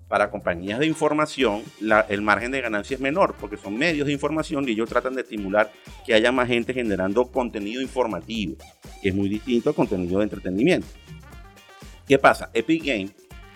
Para 0.09 0.31
compañías 0.31 0.79
de 0.79 0.87
información, 0.87 1.63
la- 1.81 2.07
el 2.09 2.21
margen 2.23 2.53
de 2.53 2.61
ganancia 2.61 2.95
es 2.95 3.01
menor 3.01 3.35
porque 3.41 3.57
son 3.57 3.77
medios 3.79 4.07
de 4.07 4.13
información 4.13 4.69
y 4.69 4.73
ellos 4.73 4.89
tratan 4.89 5.15
de 5.15 5.23
estimular 5.23 5.73
que 6.07 6.13
haya 6.15 6.31
más 6.31 6.49
gente 6.49 6.75
generando 6.75 7.31
contenido 7.33 7.81
informativo, 7.81 8.57
que 9.03 9.09
es 9.09 9.15
muy 9.15 9.29
distinto 9.29 9.71
al 9.71 9.75
contenido 9.75 10.19
de 10.19 10.25
entretenimiento. 10.25 10.87
¿Qué 12.07 12.19
pasa? 12.19 12.51
Epic 12.53 12.85
Games, 12.85 13.13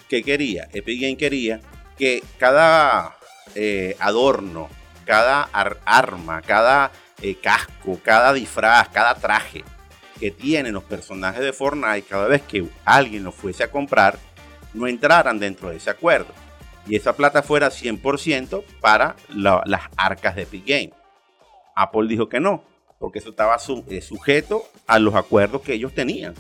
¿qué 0.09 0.23
quería? 0.23 0.67
Epic 0.73 1.01
Games 1.03 1.19
quería 1.19 1.61
que 1.97 2.23
cada 2.39 3.17
eh, 3.55 3.97
adorno, 4.01 4.69
cada 5.05 5.43
ar- 5.53 5.79
arma, 5.85 6.43
cada 6.43 6.91
eh, 7.23 7.37
casco, 7.37 7.99
cada 8.03 8.33
disfraz, 8.33 8.89
cada 8.89 9.15
traje 9.15 9.65
que 10.21 10.31
tienen 10.31 10.73
los 10.75 10.85
personajes 10.85 11.41
de 11.43 11.53
Fortnite, 11.53 12.03
cada 12.09 12.27
vez 12.27 12.43
que 12.43 12.67
alguien 12.85 13.23
lo 13.25 13.33
fuese 13.33 13.65
a 13.65 13.71
comprar, 13.71 14.19
no 14.75 14.87
entraran 14.87 15.39
dentro 15.39 15.71
de 15.71 15.77
ese 15.77 15.91
acuerdo. 15.91 16.33
Y 16.87 16.97
esa 16.97 17.15
plata 17.15 17.43
fuera 17.43 17.71
100% 17.71 18.63
para 18.81 19.17
la- 19.29 19.63
las 19.67 19.83
arcas 19.97 20.37
de 20.37 20.43
Epic 20.43 20.65
Games. 20.67 20.95
Apple 21.75 22.07
dijo 22.09 22.29
que 22.29 22.41
no, 22.41 22.65
porque 22.99 23.19
eso 23.19 23.31
estaba 23.31 23.59
su- 23.59 23.85
eh, 23.91 24.01
sujeto 24.01 24.65
a 24.87 24.99
los 24.99 25.15
acuerdos 25.15 25.61
que 25.63 25.75
ellos 25.75 25.93
tenían 25.95 26.35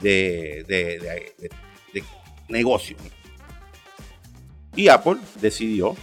de- 0.00 0.64
de- 0.68 0.98
de- 1.38 1.50
de 1.92 2.04
negocio. 2.48 2.96
Y 4.76 4.88
Apple 4.88 5.16
decidió 5.40 5.94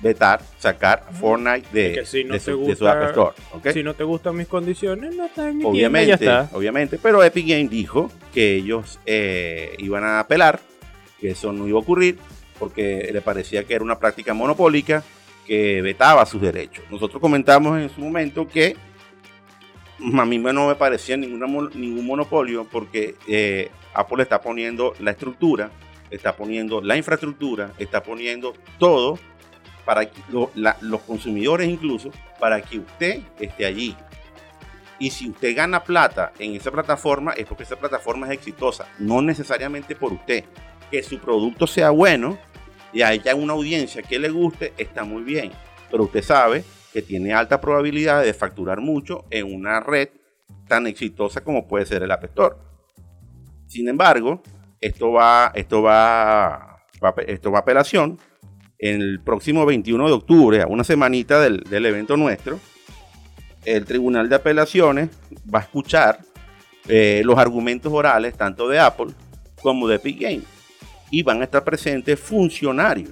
vetar, 0.00 0.40
sacar 0.58 1.04
a 1.08 1.12
Fortnite 1.12 1.68
de, 1.72 2.04
si 2.06 2.24
no 2.24 2.34
de 2.34 2.40
su, 2.40 2.50
de 2.50 2.56
su 2.56 2.84
gusta- 2.84 2.92
App 2.92 3.08
Store. 3.10 3.72
Si 3.72 3.82
no 3.82 3.94
te 3.94 4.04
gustan 4.04 4.36
mis 4.36 4.46
condiciones, 4.46 5.14
no 5.16 5.24
estás 5.26 5.46
en 5.46 5.58
mi 5.58 5.62
tienda 5.62 5.70
obviamente, 5.70 6.08
ya 6.08 6.14
está. 6.42 6.56
obviamente, 6.56 6.98
pero 7.02 7.22
Epic 7.24 7.46
Games 7.48 7.70
dijo 7.70 8.10
que 8.32 8.54
ellos 8.56 8.98
eh, 9.06 9.74
iban 9.78 10.04
a 10.04 10.20
apelar, 10.20 10.60
que 11.20 11.30
eso 11.30 11.52
no 11.52 11.66
iba 11.66 11.78
a 11.78 11.82
ocurrir, 11.82 12.18
porque 12.58 13.08
le 13.12 13.20
parecía 13.22 13.64
que 13.64 13.74
era 13.74 13.84
una 13.84 13.98
práctica 13.98 14.34
monopólica 14.34 15.02
que 15.46 15.80
vetaba 15.82 16.26
sus 16.26 16.40
derechos. 16.42 16.84
Nosotros 16.90 17.20
comentamos 17.20 17.78
en 17.80 17.88
su 17.90 18.00
momento 18.00 18.48
que 18.48 18.76
a 20.18 20.24
mí 20.26 20.38
no 20.38 20.68
me 20.68 20.74
parecía 20.74 21.16
ninguna, 21.16 21.46
ningún 21.74 22.04
monopolio 22.06 22.66
porque 22.70 23.14
eh, 23.26 23.70
Apple 23.94 24.22
está 24.22 24.40
poniendo 24.42 24.94
la 25.00 25.12
estructura, 25.12 25.70
está 26.10 26.36
poniendo 26.36 26.80
la 26.80 26.96
infraestructura, 26.96 27.72
está 27.78 28.02
poniendo 28.02 28.54
todo 28.78 29.18
para 29.84 30.06
que 30.06 30.20
los 30.80 31.00
consumidores 31.02 31.68
incluso, 31.68 32.10
para 32.40 32.60
que 32.60 32.78
usted 32.78 33.20
esté 33.38 33.66
allí. 33.66 33.96
Y 34.98 35.10
si 35.10 35.28
usted 35.30 35.54
gana 35.54 35.84
plata 35.84 36.32
en 36.38 36.54
esa 36.54 36.70
plataforma, 36.70 37.32
es 37.32 37.46
porque 37.46 37.64
esa 37.64 37.76
plataforma 37.76 38.26
es 38.26 38.32
exitosa, 38.32 38.88
no 38.98 39.22
necesariamente 39.22 39.94
por 39.94 40.12
usted. 40.12 40.44
Que 40.90 41.02
su 41.02 41.18
producto 41.18 41.66
sea 41.66 41.90
bueno 41.90 42.38
y 42.92 43.02
haya 43.02 43.34
una 43.34 43.52
audiencia 43.52 44.02
que 44.02 44.18
le 44.18 44.30
guste, 44.30 44.72
está 44.78 45.04
muy 45.04 45.22
bien. 45.22 45.52
Pero 45.90 46.04
usted 46.04 46.22
sabe 46.22 46.64
que 46.92 47.02
tiene 47.02 47.34
alta 47.34 47.60
probabilidad 47.60 48.22
de 48.22 48.32
facturar 48.32 48.80
mucho 48.80 49.26
en 49.30 49.54
una 49.54 49.80
red 49.80 50.08
tan 50.66 50.86
exitosa 50.86 51.42
como 51.44 51.68
puede 51.68 51.84
ser 51.86 52.02
el 52.02 52.10
App 52.10 52.24
Store. 52.24 52.56
Sin 53.66 53.88
embargo, 53.88 54.42
esto 54.86 55.12
va, 55.12 55.52
esto 55.54 55.82
va, 55.82 56.82
esto 57.26 57.50
va 57.50 57.58
a 57.58 57.60
apelación. 57.62 58.18
El 58.78 59.20
próximo 59.24 59.64
21 59.64 60.06
de 60.06 60.12
octubre, 60.12 60.62
a 60.62 60.66
una 60.66 60.84
semanita 60.84 61.40
del, 61.40 61.60
del 61.64 61.86
evento 61.86 62.16
nuestro, 62.16 62.60
el 63.64 63.84
Tribunal 63.84 64.28
de 64.28 64.36
Apelaciones 64.36 65.08
va 65.52 65.60
a 65.60 65.62
escuchar 65.62 66.20
eh, 66.88 67.22
los 67.24 67.38
argumentos 67.38 67.92
orales 67.92 68.36
tanto 68.36 68.68
de 68.68 68.78
Apple 68.78 69.12
como 69.60 69.88
de 69.88 69.96
Epic 69.96 70.20
Games 70.20 70.44
y 71.10 71.22
van 71.22 71.40
a 71.40 71.44
estar 71.44 71.64
presentes 71.64 72.20
funcionarios 72.20 73.10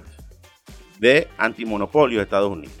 de 0.99 1.27
antimonopolio 1.37 2.19
de 2.19 2.23
Estados 2.23 2.51
Unidos. 2.51 2.75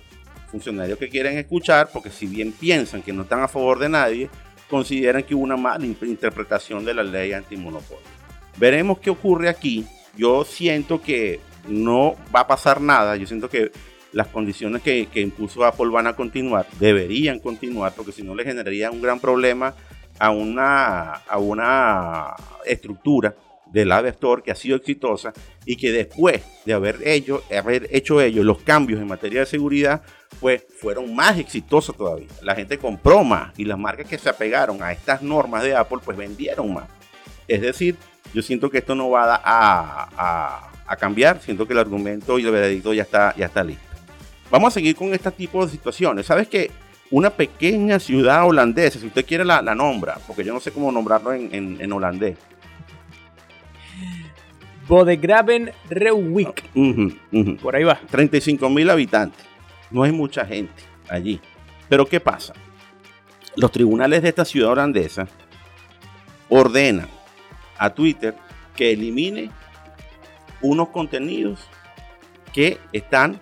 Funcionarios 0.51 0.97
que 0.97 1.09
quieren 1.09 1.37
escuchar 1.37 1.89
porque 1.91 2.09
si 2.11 2.27
bien 2.27 2.51
piensan 2.53 3.01
que 3.01 3.11
no 3.11 3.23
están 3.23 3.41
a 3.41 3.47
favor 3.47 3.79
de 3.79 3.89
nadie, 3.89 4.29
consideran 4.69 5.23
que 5.23 5.35
hubo 5.35 5.43
una 5.43 5.57
mala 5.57 5.85
in- 5.85 5.97
interpretación 6.03 6.85
de 6.85 6.93
la 6.93 7.03
ley 7.03 7.33
antimonopolio. 7.33 8.14
Veremos 8.57 8.99
qué 8.99 9.09
ocurre 9.09 9.49
aquí. 9.49 9.85
Yo 10.17 10.45
siento 10.45 11.01
que 11.01 11.39
no 11.67 12.15
va 12.33 12.41
a 12.41 12.47
pasar 12.47 12.81
nada. 12.81 13.15
Yo 13.15 13.27
siento 13.27 13.49
que 13.49 13.71
las 14.11 14.27
condiciones 14.27 14.81
que, 14.81 15.09
impuso 15.15 15.65
Apple 15.65 15.89
van 15.89 16.07
a 16.07 16.15
continuar, 16.15 16.65
deberían 16.79 17.39
continuar, 17.39 17.93
porque 17.93 18.13
si 18.13 18.23
no 18.23 18.33
le 18.33 18.45
generaría 18.45 18.89
un 18.89 19.01
gran 19.01 19.19
problema 19.19 19.75
a 20.17 20.31
una, 20.31 21.11
a 21.11 21.37
una 21.37 22.33
estructura 22.65 23.35
del 23.65 23.91
App 23.91 24.05
Store 24.05 24.41
que 24.41 24.51
ha 24.51 24.55
sido 24.55 24.77
exitosa 24.77 25.33
y 25.65 25.75
que 25.75 25.91
después 25.91 26.41
de 26.65 26.73
haber 26.73 26.95
haber 27.57 27.89
hecho 27.91 28.21
ellos 28.21 28.45
los 28.45 28.61
cambios 28.61 29.01
en 29.01 29.07
materia 29.07 29.41
de 29.41 29.45
seguridad, 29.45 30.01
pues 30.39 30.63
fueron 30.79 31.13
más 31.13 31.37
exitosos 31.37 31.97
todavía. 31.97 32.29
La 32.41 32.55
gente 32.55 32.77
compró 32.77 33.23
más 33.25 33.57
y 33.59 33.65
las 33.65 33.77
marcas 33.77 34.07
que 34.07 34.17
se 34.17 34.29
apegaron 34.29 34.81
a 34.81 34.93
estas 34.93 35.21
normas 35.21 35.63
de 35.63 35.75
Apple, 35.75 35.99
pues 36.05 36.15
vendieron 36.15 36.73
más. 36.73 36.85
Es 37.49 37.59
decir, 37.59 37.97
yo 38.33 38.41
siento 38.41 38.69
que 38.69 38.79
esto 38.79 38.95
no 38.95 39.09
va 39.09 39.41
a, 39.43 40.69
a, 40.87 40.95
cambiar, 40.97 41.41
siento 41.41 41.65
que 41.65 41.73
el 41.73 41.79
argumento 41.79 42.39
y 42.39 42.45
el 42.45 42.51
veredicto 42.51 42.93
ya 42.93 43.03
está, 43.03 43.35
ya 43.35 43.45
está 43.47 43.63
listo. 43.63 43.83
Vamos 44.49 44.69
a 44.69 44.73
seguir 44.75 44.95
con 44.95 45.13
este 45.13 45.31
tipo 45.31 45.65
de 45.65 45.71
situaciones. 45.71 46.25
¿Sabes 46.25 46.47
que 46.47 46.71
Una 47.11 47.29
pequeña 47.29 47.99
ciudad 47.99 48.47
holandesa, 48.47 48.99
si 48.99 49.07
usted 49.07 49.25
quiere 49.25 49.45
la, 49.45 49.61
la 49.61 49.75
nombra, 49.75 50.17
porque 50.25 50.43
yo 50.43 50.53
no 50.53 50.59
sé 50.59 50.71
cómo 50.71 50.91
nombrarlo 50.91 51.33
en, 51.33 51.77
en 51.79 51.91
holandés, 51.93 52.35
Bodegraven 54.87 55.71
Reuwijk. 55.89 56.63
Por 57.61 57.75
ahí 57.75 57.83
va. 57.83 57.99
35 58.09 58.69
mil 58.69 58.89
habitantes. 58.89 59.45
No 59.89 60.03
hay 60.03 60.11
mucha 60.11 60.45
gente 60.45 60.83
allí. 61.09 61.39
Pero 61.89 62.05
¿qué 62.05 62.19
pasa? 62.19 62.53
Los 63.55 63.71
tribunales 63.71 64.21
de 64.21 64.29
esta 64.29 64.45
ciudad 64.45 64.71
holandesa 64.71 65.27
ordenan 66.49 67.07
a 67.77 67.93
Twitter 67.93 68.35
que 68.75 68.91
elimine 68.91 69.51
unos 70.61 70.89
contenidos 70.89 71.59
que 72.53 72.77
están 72.93 73.39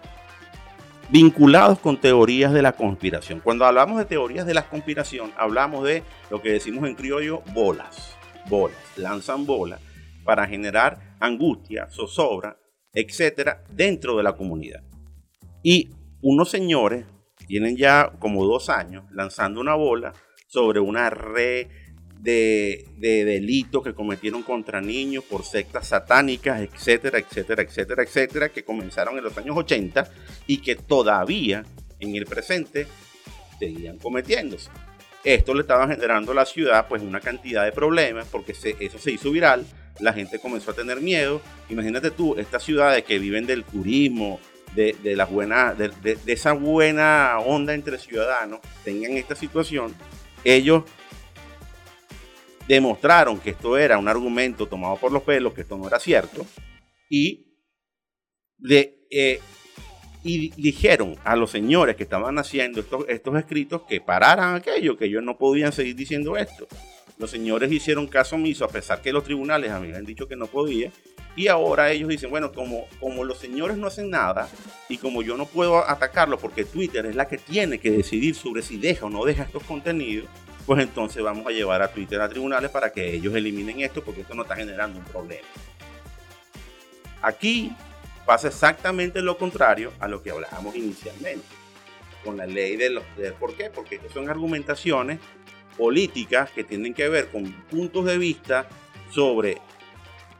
vinculados 1.09 1.79
con 1.79 1.99
teorías 1.99 2.53
de 2.53 2.61
la 2.61 2.71
conspiración. 2.73 3.39
Cuando 3.39 3.65
hablamos 3.65 3.97
de 3.97 4.05
teorías 4.05 4.45
de 4.45 4.53
la 4.53 4.67
conspiración, 4.67 5.31
hablamos 5.37 5.83
de 5.83 6.03
lo 6.29 6.41
que 6.41 6.51
decimos 6.51 6.87
en 6.87 6.95
criollo 6.95 7.41
bolas. 7.53 8.15
Bolas. 8.49 8.77
Lanzan 8.97 9.45
bolas 9.45 9.79
para 10.23 10.47
generar 10.47 11.15
angustia, 11.19 11.87
zozobra, 11.89 12.57
etcétera, 12.93 13.63
dentro 13.69 14.17
de 14.17 14.23
la 14.23 14.35
comunidad. 14.35 14.83
Y 15.61 15.91
unos 16.21 16.49
señores 16.49 17.05
tienen 17.47 17.77
ya 17.77 18.13
como 18.19 18.45
dos 18.45 18.69
años 18.69 19.05
lanzando 19.11 19.61
una 19.61 19.75
bola 19.75 20.13
sobre 20.47 20.79
una 20.79 21.09
red 21.09 21.67
de, 22.23 22.85
delitos 22.97 23.83
que 23.83 23.93
cometieron 23.93 24.43
contra 24.43 24.81
niños 24.81 25.23
por 25.23 25.43
sectas 25.43 25.87
satánicas, 25.87 26.61
etcétera, 26.61 27.19
etcétera, 27.19 27.63
etcétera, 27.63 28.03
etcétera, 28.03 28.49
que 28.49 28.63
comenzaron 28.63 29.17
en 29.17 29.23
los 29.23 29.37
años 29.37 29.57
80 29.57 30.09
y 30.47 30.57
que 30.57 30.75
todavía 30.75 31.63
en 31.99 32.15
el 32.15 32.25
presente 32.25 32.87
seguían 33.59 33.97
cometiéndose. 33.97 34.69
Esto 35.23 35.53
le 35.53 35.61
estaba 35.61 35.87
generando 35.87 36.31
a 36.31 36.35
la 36.35 36.45
ciudad 36.45 36.87
pues 36.87 37.01
una 37.01 37.19
cantidad 37.19 37.63
de 37.63 37.71
problemas 37.71 38.27
porque 38.29 38.53
eso 38.53 38.97
se 38.97 39.11
hizo 39.11 39.31
viral 39.31 39.65
la 39.99 40.13
gente 40.13 40.39
comenzó 40.39 40.71
a 40.71 40.73
tener 40.73 41.01
miedo. 41.01 41.41
Imagínate 41.69 42.11
tú, 42.11 42.35
estas 42.37 42.63
ciudades 42.63 43.03
que 43.03 43.19
viven 43.19 43.45
del 43.45 43.63
turismo, 43.63 44.39
de, 44.75 44.95
la 45.15 45.25
buena, 45.25 45.73
de, 45.75 46.17
esa 46.25 46.53
buena 46.53 47.37
onda 47.39 47.73
entre 47.73 47.99
ciudadanos, 47.99 48.59
tengan 48.83 49.11
esta 49.17 49.35
situación, 49.35 49.93
ellos 50.43 50.83
demostraron 52.67 53.39
que 53.39 53.51
esto 53.51 53.77
era 53.77 53.97
un 53.97 54.07
argumento 54.07 54.67
tomado 54.67 54.97
por 54.97 55.11
los 55.11 55.23
pelos, 55.23 55.53
que 55.53 55.61
esto 55.61 55.77
no 55.77 55.87
era 55.87 55.99
cierto, 55.99 56.45
y, 57.09 57.57
de, 58.57 59.05
eh, 59.11 59.39
y 60.23 60.49
dijeron 60.61 61.15
a 61.23 61.35
los 61.35 61.51
señores 61.51 61.95
que 61.95 62.03
estaban 62.03 62.37
haciendo 62.39 62.79
estos, 62.79 63.05
estos 63.09 63.37
escritos 63.37 63.83
que 63.83 64.01
pararan 64.01 64.55
aquello, 64.55 64.97
que 64.97 65.05
ellos 65.05 65.23
no 65.23 65.37
podían 65.37 65.71
seguir 65.73 65.95
diciendo 65.95 66.37
esto. 66.37 66.67
Los 67.19 67.29
señores 67.29 67.71
hicieron 67.71 68.07
caso 68.07 68.35
omiso 68.35 68.65
a 68.65 68.69
pesar 68.69 69.01
que 69.01 69.13
los 69.13 69.23
tribunales 69.23 69.71
habían 69.71 70.05
dicho 70.05 70.27
que 70.27 70.35
no 70.35 70.47
podía. 70.47 70.91
Y 71.35 71.47
ahora 71.47 71.91
ellos 71.91 72.09
dicen, 72.09 72.29
bueno, 72.29 72.51
como, 72.51 72.85
como 72.99 73.23
los 73.23 73.39
señores 73.39 73.77
no 73.77 73.87
hacen 73.87 74.09
nada 74.09 74.47
y 74.87 74.97
como 74.97 75.23
yo 75.23 75.35
no 75.35 75.45
puedo 75.45 75.89
atacarlo 75.89 76.37
porque 76.37 76.63
Twitter 76.63 77.05
es 77.07 77.15
la 77.15 77.27
que 77.27 77.37
tiene 77.37 77.79
que 77.79 77.91
decidir 77.91 78.35
sobre 78.35 78.61
si 78.61 78.77
deja 78.77 79.07
o 79.07 79.09
no 79.09 79.25
deja 79.25 79.43
estos 79.43 79.63
contenidos, 79.63 80.27
pues 80.65 80.81
entonces 80.81 81.21
vamos 81.21 81.45
a 81.47 81.51
llevar 81.51 81.81
a 81.81 81.91
Twitter 81.91 82.21
a 82.21 82.29
tribunales 82.29 82.71
para 82.71 82.91
que 82.91 83.13
ellos 83.13 83.35
eliminen 83.35 83.81
esto 83.81 84.03
porque 84.03 84.21
esto 84.21 84.33
no 84.33 84.43
está 84.43 84.55
generando 84.55 84.99
un 84.99 85.05
problema. 85.05 85.47
Aquí 87.21 87.75
pasa 88.25 88.47
exactamente 88.47 89.21
lo 89.21 89.37
contrario 89.37 89.91
a 89.99 90.07
lo 90.07 90.21
que 90.21 90.31
hablábamos 90.31 90.75
inicialmente 90.75 91.45
con 92.23 92.37
la 92.37 92.45
ley 92.45 92.77
de 92.77 92.89
los... 92.89 93.03
De, 93.17 93.31
¿Por 93.33 93.55
qué? 93.55 93.69
Porque 93.69 93.99
son 94.13 94.29
argumentaciones 94.29 95.19
políticas 95.77 96.51
que 96.51 96.63
tienen 96.63 96.93
que 96.93 97.09
ver 97.09 97.29
con 97.29 97.51
puntos 97.69 98.05
de 98.05 98.17
vista 98.17 98.67
sobre 99.09 99.57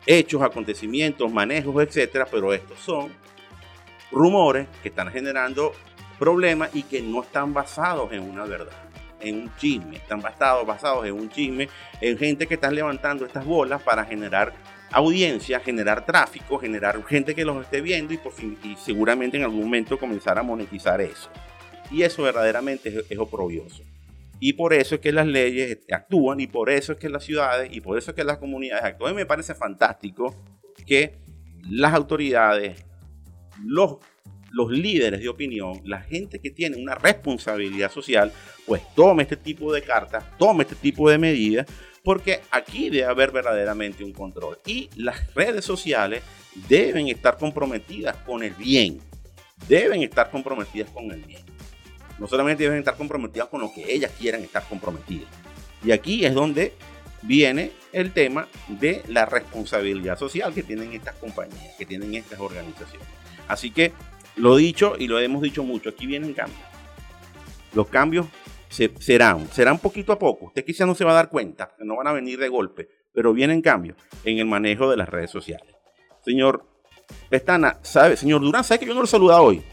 hechos, 0.05 0.41
acontecimientos, 0.41 1.31
manejos, 1.31 1.81
etcétera, 1.83 2.27
pero 2.29 2.53
estos 2.53 2.79
son 2.79 3.11
rumores 4.11 4.67
que 4.81 4.89
están 4.89 5.11
generando 5.11 5.73
problemas 6.19 6.69
y 6.73 6.83
que 6.83 7.01
no 7.01 7.23
están 7.23 7.53
basados 7.53 8.11
en 8.11 8.21
una 8.21 8.45
verdad, 8.45 8.89
en 9.23 9.43
un 9.43 9.55
chisme, 9.57 9.97
están 9.97 10.21
basados, 10.21 10.65
basados 10.65 11.05
en 11.05 11.13
un 11.13 11.29
chisme, 11.29 11.69
en 12.01 12.17
gente 12.17 12.47
que 12.47 12.55
está 12.55 12.69
levantando 12.69 13.25
estas 13.25 13.45
bolas 13.45 13.81
para 13.81 14.05
generar 14.05 14.53
audiencia, 14.91 15.59
generar 15.59 16.05
tráfico, 16.05 16.59
generar 16.59 17.03
gente 17.05 17.33
que 17.33 17.45
los 17.45 17.63
esté 17.63 17.81
viendo 17.81 18.13
y, 18.13 18.17
por 18.17 18.31
fin, 18.31 18.57
y 18.63 18.75
seguramente 18.75 19.37
en 19.37 19.43
algún 19.43 19.63
momento 19.63 19.97
comenzar 19.97 20.37
a 20.37 20.43
monetizar 20.43 21.01
eso. 21.01 21.29
Y 21.89 22.03
eso 22.03 22.23
verdaderamente 22.23 22.89
es, 22.89 23.05
es 23.09 23.17
oprobioso. 23.17 23.83
Y 24.39 24.53
por 24.53 24.73
eso 24.73 24.95
es 24.95 25.01
que 25.01 25.11
las 25.11 25.25
leyes 25.25 25.79
actúan 25.91 26.39
y 26.39 26.47
por 26.47 26.69
eso 26.69 26.91
es 26.91 26.99
que 26.99 27.09
las 27.09 27.23
ciudades 27.23 27.69
y 27.73 27.81
por 27.81 27.97
eso 27.97 28.11
es 28.11 28.15
que 28.15 28.23
las 28.23 28.37
comunidades 28.37 28.83
actúan. 28.83 29.13
Y 29.13 29.15
me 29.15 29.25
parece 29.25 29.55
fantástico 29.55 30.35
que 30.85 31.17
las 31.69 31.93
autoridades, 31.93 32.85
los, 33.63 33.97
los 34.53 34.71
líderes 34.71 35.19
de 35.19 35.27
opinión, 35.29 35.81
la 35.83 36.01
gente 36.01 36.39
que 36.39 36.51
tiene 36.51 36.77
una 36.77 36.95
responsabilidad 36.95 37.91
social, 37.91 38.31
pues 38.65 38.81
tome 38.95 39.23
este 39.23 39.35
tipo 39.35 39.73
de 39.73 39.81
cartas, 39.81 40.23
tome 40.37 40.63
este 40.63 40.75
tipo 40.75 41.09
de 41.09 41.17
medidas, 41.17 41.67
porque 42.03 42.39
aquí 42.51 42.89
debe 42.89 43.05
haber 43.05 43.31
verdaderamente 43.31 44.03
un 44.03 44.13
control. 44.13 44.59
Y 44.65 44.89
las 44.95 45.33
redes 45.33 45.65
sociales 45.65 46.23
deben 46.69 47.07
estar 47.07 47.37
comprometidas 47.37 48.15
con 48.17 48.43
el 48.43 48.53
bien, 48.53 48.99
deben 49.67 50.01
estar 50.03 50.31
comprometidas 50.31 50.89
con 50.91 51.11
el 51.11 51.21
bien 51.21 51.43
no 52.19 52.27
solamente 52.27 52.63
deben 52.63 52.79
estar 52.79 52.95
comprometidas 52.95 53.47
con 53.47 53.61
lo 53.61 53.73
que 53.73 53.91
ellas 53.93 54.11
quieran 54.17 54.41
estar 54.41 54.63
comprometidas. 54.67 55.29
Y 55.83 55.91
aquí 55.91 56.25
es 56.25 56.33
donde 56.33 56.73
viene 57.21 57.71
el 57.91 58.13
tema 58.13 58.47
de 58.67 59.03
la 59.07 59.25
responsabilidad 59.25 60.17
social 60.17 60.53
que 60.53 60.63
tienen 60.63 60.93
estas 60.93 61.15
compañías, 61.15 61.75
que 61.77 61.85
tienen 61.85 62.13
estas 62.15 62.39
organizaciones. 62.39 63.07
Así 63.47 63.71
que 63.71 63.91
lo 64.35 64.55
dicho 64.55 64.95
y 64.97 65.07
lo 65.07 65.19
hemos 65.19 65.41
dicho 65.41 65.63
mucho, 65.63 65.89
aquí 65.89 66.05
vienen 66.05 66.33
cambios. 66.33 66.59
Los 67.73 67.87
cambios 67.87 68.27
serán, 68.69 69.47
serán 69.51 69.79
poquito 69.79 70.11
a 70.11 70.19
poco. 70.19 70.47
Usted 70.47 70.65
quizás 70.65 70.87
no 70.87 70.95
se 70.95 71.05
va 71.05 71.11
a 71.11 71.15
dar 71.15 71.29
cuenta, 71.29 71.75
no 71.79 71.97
van 71.97 72.07
a 72.07 72.13
venir 72.13 72.39
de 72.39 72.49
golpe, 72.49 72.89
pero 73.13 73.33
vienen 73.33 73.61
cambios 73.61 73.97
en 74.23 74.39
el 74.39 74.45
manejo 74.45 74.89
de 74.89 74.97
las 74.97 75.09
redes 75.09 75.31
sociales. 75.31 75.73
Señor 76.23 76.65
Pestana, 77.29 77.77
¿sabe? 77.81 78.17
Señor 78.17 78.41
Durán, 78.41 78.63
¿sabe 78.63 78.79
que 78.79 78.85
yo 78.85 78.93
no 78.93 79.01
lo 79.01 79.07
saluda 79.07 79.41
hoy? 79.41 79.63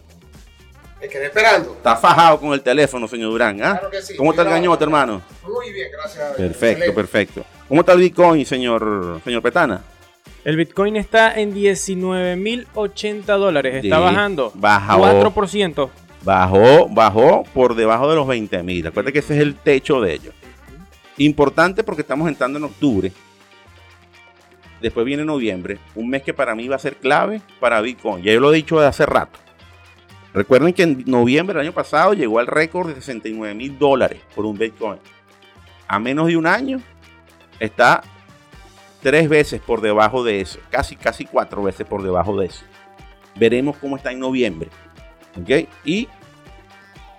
Me 1.01 1.09
quedé 1.09 1.27
esperando. 1.27 1.73
Está 1.73 1.97
fajado 1.97 2.39
con 2.39 2.53
el 2.53 2.61
teléfono, 2.61 3.09
señor 3.09 3.31
Durán. 3.31 3.63
¿ah? 3.63 3.79
Claro 3.79 3.91
que 3.91 4.03
sí. 4.03 4.17
¿Cómo 4.17 4.31
está 4.31 4.43
el 4.43 4.51
gañote, 4.51 4.85
hermano? 4.85 5.23
Muy 5.47 5.73
bien, 5.73 5.91
gracias. 5.91 6.37
Perfecto, 6.37 6.95
perfecto. 6.95 7.45
¿Cómo 7.69 7.81
está 7.81 7.93
el 7.95 8.01
Bitcoin, 8.01 8.45
señor, 8.45 9.21
señor 9.25 9.41
Petana? 9.41 9.83
El 10.45 10.57
Bitcoin 10.57 10.97
está 10.97 11.39
en 11.39 11.55
19.080 11.55 13.25
dólares. 13.25 13.85
Está 13.85 13.99
bajando. 13.99 14.53
Bajó. 14.55 15.33
4%. 15.33 15.91
Bajó, 16.23 16.89
bajó 16.89 17.45
por 17.55 17.75
debajo 17.75 18.09
de 18.09 18.17
los 18.17 18.27
20.000. 18.27 18.85
Recuerda 18.85 19.13
que 19.13 19.19
ese 19.19 19.35
es 19.37 19.41
el 19.41 19.55
techo 19.55 20.01
de 20.01 20.15
ellos. 20.15 20.35
Importante 21.19 21.85
porque 21.85 22.03
estamos 22.03 22.29
entrando 22.29 22.59
en 22.59 22.65
octubre. 22.65 23.13
Después 24.81 25.05
viene 25.05 25.25
noviembre. 25.25 25.79
Un 25.95 26.09
mes 26.09 26.23
que 26.23 26.33
para 26.33 26.55
mí 26.55 26.67
va 26.69 26.77
a 26.77 26.79
ser 26.81 26.97
clave 26.97 27.43
para 27.59 27.81
Bitcoin. 27.83 28.25
Ya 28.25 28.33
yo 28.33 28.41
lo 28.41 28.53
he 28.53 28.57
dicho 28.57 28.81
de 28.81 28.87
hace 28.87 29.05
rato. 29.05 29.39
Recuerden 30.33 30.73
que 30.73 30.85
en 30.85 31.05
noviembre 31.07 31.55
del 31.55 31.67
año 31.67 31.75
pasado 31.75 32.15
llegó 32.15 32.39
al 32.39 32.47
récord 32.47 32.89
de 32.89 32.95
69 32.95 33.55
mil 33.55 33.79
dólares 33.79 34.21
por 34.35 34.47
un 34.47 34.57
Bitcoin. 34.57 34.99
A 35.87 35.99
menos 35.99 36.29
de 36.29 36.37
un 36.37 36.47
año 36.47 36.81
está 37.59 38.03
tres 39.03 39.29
veces 39.29 39.61
por 39.61 39.81
debajo 39.81 40.25
de 40.25 40.41
eso, 40.41 40.59
casi, 40.71 40.97
casi 40.97 41.25
cuatro 41.25 41.63
veces 41.63 41.87
por 41.87 42.03
debajo 42.03 42.39
de 42.39 42.47
eso. 42.47 42.65
Veremos 43.37 43.77
cómo 43.79 43.97
está 43.97 44.13
en 44.13 44.21
noviembre. 44.21 44.71
¿Ok? 45.41 45.69
Y 45.85 46.09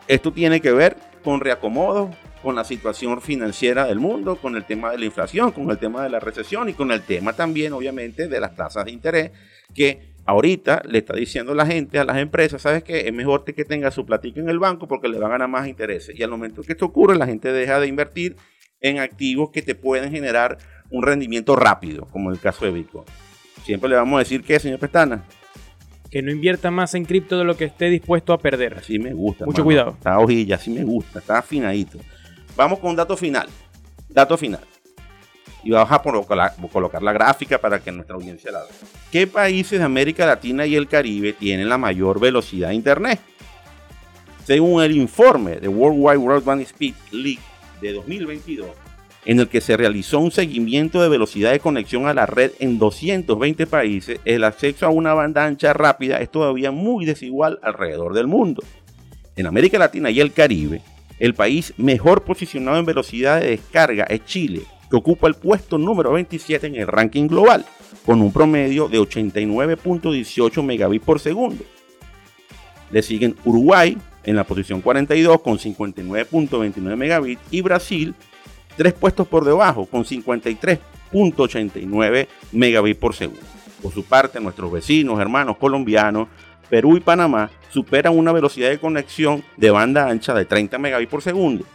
esto 0.07 0.31
tiene 0.31 0.61
que 0.61 0.71
ver 0.71 0.97
con 1.23 1.39
reacomodo, 1.39 2.11
con 2.41 2.55
la 2.55 2.63
situación 2.63 3.21
financiera 3.21 3.85
del 3.85 3.99
mundo, 3.99 4.35
con 4.35 4.55
el 4.55 4.65
tema 4.65 4.91
de 4.91 4.97
la 4.97 5.05
inflación, 5.05 5.51
con 5.51 5.69
el 5.69 5.77
tema 5.77 6.03
de 6.03 6.09
la 6.09 6.19
recesión 6.19 6.69
y 6.69 6.73
con 6.73 6.91
el 6.91 7.01
tema 7.03 7.33
también, 7.33 7.73
obviamente, 7.73 8.27
de 8.27 8.39
las 8.39 8.55
tasas 8.55 8.85
de 8.85 8.91
interés 8.91 9.31
que 9.73 10.11
ahorita 10.25 10.81
le 10.85 10.99
está 10.99 11.13
diciendo 11.13 11.53
la 11.53 11.65
gente, 11.65 11.99
a 11.99 12.03
las 12.03 12.17
empresas, 12.17 12.61
¿sabes 12.61 12.83
qué? 12.83 13.07
Es 13.07 13.13
mejor 13.13 13.43
que 13.45 13.65
tenga 13.65 13.91
su 13.91 14.05
platica 14.05 14.39
en 14.39 14.49
el 14.49 14.59
banco 14.59 14.87
porque 14.87 15.07
le 15.07 15.19
va 15.19 15.27
a 15.27 15.31
ganar 15.31 15.47
más 15.47 15.67
intereses. 15.67 16.17
Y 16.17 16.23
al 16.23 16.29
momento 16.29 16.63
que 16.63 16.73
esto 16.73 16.85
ocurre, 16.85 17.15
la 17.15 17.27
gente 17.27 17.51
deja 17.51 17.79
de 17.79 17.87
invertir 17.87 18.35
en 18.81 18.99
activos 18.99 19.51
que 19.51 19.61
te 19.61 19.75
pueden 19.75 20.11
generar 20.11 20.57
un 20.91 21.03
rendimiento 21.03 21.55
rápido, 21.55 22.05
como 22.11 22.31
el 22.31 22.39
caso 22.39 22.65
de 22.65 22.71
Bitcoin. 22.71 23.05
Siempre 23.63 23.89
le 23.89 23.95
vamos 23.95 24.15
a 24.15 24.19
decir 24.19 24.43
que, 24.43 24.59
señor 24.59 24.79
Pestana. 24.79 25.23
Que 26.09 26.21
no 26.21 26.31
invierta 26.31 26.69
más 26.71 26.93
en 26.93 27.05
cripto 27.05 27.37
de 27.37 27.45
lo 27.45 27.55
que 27.55 27.65
esté 27.65 27.89
dispuesto 27.89 28.33
a 28.33 28.37
perder. 28.37 28.75
Así 28.77 28.99
me 28.99 29.13
gusta. 29.13 29.45
Mucho 29.45 29.63
cuidado. 29.63 29.91
Está 29.91 30.19
hojilla, 30.19 30.55
así 30.55 30.69
me 30.69 30.83
gusta, 30.83 31.19
está 31.19 31.37
afinadito. 31.37 31.97
Vamos 32.55 32.79
con 32.79 32.89
un 32.89 32.95
dato 32.97 33.15
final. 33.15 33.47
Dato 34.09 34.37
final. 34.37 34.61
Y 35.63 35.69
vamos 35.69 35.91
a 35.91 36.01
colocar 36.01 37.03
la 37.03 37.13
gráfica 37.13 37.59
para 37.59 37.79
que 37.79 37.91
nuestra 37.91 38.15
audiencia 38.15 38.51
la 38.51 38.63
vea. 38.63 38.71
¿Qué 39.11 39.27
países 39.27 39.79
de 39.79 39.85
América 39.85 40.25
Latina 40.25 40.65
y 40.65 40.75
el 40.75 40.87
Caribe 40.87 41.33
tienen 41.33 41.69
la 41.69 41.77
mayor 41.77 42.19
velocidad 42.19 42.69
de 42.69 42.75
Internet? 42.75 43.19
Según 44.43 44.81
el 44.83 44.97
informe 44.97 45.59
de 45.59 45.67
Worldwide 45.67 46.17
Broadband 46.17 46.63
Speed 46.63 46.95
League 47.11 47.39
de 47.79 47.93
2022, 47.93 48.67
en 49.25 49.39
el 49.39 49.47
que 49.47 49.61
se 49.61 49.77
realizó 49.77 50.19
un 50.19 50.31
seguimiento 50.31 51.01
de 51.01 51.09
velocidad 51.09 51.51
de 51.51 51.59
conexión 51.59 52.07
a 52.07 52.13
la 52.13 52.25
red 52.25 52.51
en 52.59 52.79
220 52.79 53.67
países, 53.67 54.19
el 54.25 54.43
acceso 54.43 54.85
a 54.85 54.89
una 54.89 55.13
banda 55.13 55.45
ancha 55.45 55.73
rápida 55.73 56.17
es 56.17 56.31
todavía 56.31 56.71
muy 56.71 57.05
desigual 57.05 57.59
alrededor 57.61 58.13
del 58.13 58.27
mundo. 58.27 58.63
En 59.35 59.45
América 59.45 59.77
Latina 59.77 60.09
y 60.09 60.19
el 60.19 60.33
Caribe, 60.33 60.81
el 61.19 61.35
país 61.35 61.73
mejor 61.77 62.23
posicionado 62.23 62.79
en 62.79 62.85
velocidad 62.85 63.41
de 63.41 63.51
descarga 63.51 64.05
es 64.05 64.25
Chile, 64.25 64.63
que 64.89 64.95
ocupa 64.95 65.27
el 65.27 65.35
puesto 65.35 65.77
número 65.77 66.13
27 66.13 66.67
en 66.67 66.75
el 66.75 66.87
ranking 66.87 67.27
global, 67.27 67.65
con 68.05 68.21
un 68.21 68.33
promedio 68.33 68.87
de 68.87 68.99
89.18 68.99 70.63
megabits 70.63 71.05
por 71.05 71.19
segundo. 71.19 71.63
Le 72.89 73.03
siguen 73.03 73.35
Uruguay 73.45 73.97
en 74.23 74.35
la 74.35 74.43
posición 74.43 74.81
42 74.81 75.41
con 75.41 75.57
59.29 75.59 76.95
megabits 76.95 77.41
y 77.51 77.61
Brasil 77.61 78.15
tres 78.77 78.93
puestos 78.93 79.27
por 79.27 79.43
debajo 79.45 79.85
con 79.85 80.03
53.89 80.03 82.27
megabits 82.51 82.99
por 82.99 83.13
segundo. 83.13 83.45
Por 83.81 83.93
su 83.93 84.05
parte, 84.05 84.39
nuestros 84.39 84.71
vecinos, 84.71 85.19
hermanos 85.19 85.57
colombianos, 85.57 86.29
Perú 86.69 86.95
y 86.95 87.01
Panamá 87.01 87.49
superan 87.69 88.17
una 88.17 88.31
velocidad 88.31 88.69
de 88.69 88.79
conexión 88.79 89.43
de 89.57 89.69
banda 89.71 90.07
ancha 90.07 90.33
de 90.33 90.45
30 90.45 90.77
megabits 90.77 91.11
por 91.11 91.21
segundo, 91.21 91.65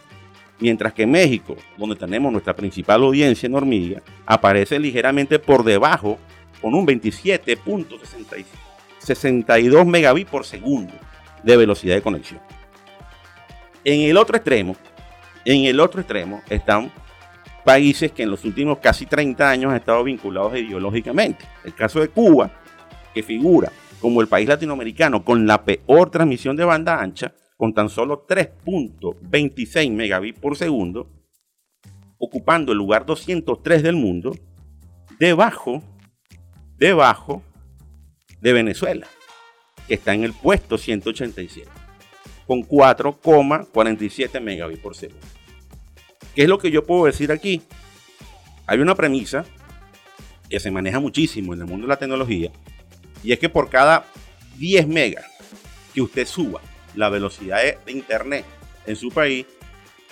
mientras 0.59 0.91
que 0.93 1.05
México, 1.05 1.55
donde 1.77 1.95
tenemos 1.95 2.31
nuestra 2.31 2.55
principal 2.55 3.03
audiencia 3.03 3.45
en 3.45 3.53
hormiga, 3.55 4.01
aparece 4.25 4.79
ligeramente 4.79 5.37
por 5.37 5.63
debajo 5.63 6.17
con 6.61 6.73
un 6.73 6.87
27.62 6.87 9.85
megabits 9.85 10.31
por 10.31 10.45
segundo 10.45 10.93
de 11.43 11.57
velocidad 11.57 11.95
de 11.95 12.01
conexión. 12.01 12.39
En 13.83 14.01
el 14.01 14.17
otro 14.17 14.35
extremo, 14.35 14.75
en 15.53 15.63
el 15.63 15.79
otro 15.79 16.01
extremo 16.01 16.41
están 16.49 16.91
países 17.63 18.11
que 18.11 18.23
en 18.23 18.31
los 18.31 18.43
últimos 18.43 18.79
casi 18.79 19.05
30 19.05 19.49
años 19.49 19.71
han 19.71 19.77
estado 19.77 20.03
vinculados 20.03 20.57
ideológicamente. 20.57 21.45
El 21.63 21.73
caso 21.73 22.01
de 22.01 22.09
Cuba, 22.09 22.51
que 23.13 23.23
figura 23.23 23.71
como 24.01 24.19
el 24.19 24.27
país 24.27 24.47
latinoamericano 24.49 25.23
con 25.23 25.47
la 25.47 25.63
peor 25.63 26.09
transmisión 26.09 26.57
de 26.57 26.65
banda 26.65 27.01
ancha, 27.01 27.33
con 27.55 27.73
tan 27.73 27.89
solo 27.89 28.27
3.26 28.27 29.89
megabits 29.91 30.37
por 30.37 30.57
segundo, 30.57 31.09
ocupando 32.17 32.73
el 32.73 32.77
lugar 32.77 33.05
203 33.05 33.83
del 33.83 33.95
mundo, 33.95 34.35
debajo, 35.17 35.81
debajo 36.77 37.41
de 38.41 38.51
Venezuela, 38.51 39.07
que 39.87 39.93
está 39.93 40.13
en 40.13 40.25
el 40.25 40.33
puesto 40.33 40.77
187, 40.77 41.69
con 42.45 42.63
4,47 42.63 44.41
megabits 44.41 44.81
por 44.81 44.93
segundo. 44.93 45.36
¿Qué 46.37 46.43
es 46.43 46.49
lo 46.49 46.59
que 46.59 46.69
yo 46.69 46.85
puedo 46.85 47.05
decir 47.05 47.31
aquí? 47.31 47.63
Hay 48.67 48.77
una 48.77 48.93
premisa 48.93 49.43
que 50.47 50.59
se 50.59 50.69
maneja 50.69 50.99
muchísimo 50.99 51.55
en 51.55 51.61
el 51.61 51.65
mundo 51.65 51.87
de 51.87 51.89
la 51.89 51.97
tecnología 51.97 52.51
y 53.23 53.31
es 53.31 53.39
que 53.39 53.49
por 53.49 53.71
cada 53.71 54.05
10 54.59 54.87
megas 54.87 55.25
que 55.95 56.03
usted 56.03 56.27
suba 56.27 56.61
la 56.93 57.09
velocidad 57.09 57.63
de 57.83 57.91
internet 57.91 58.45
en 58.85 58.95
su 58.95 59.09
país, 59.09 59.47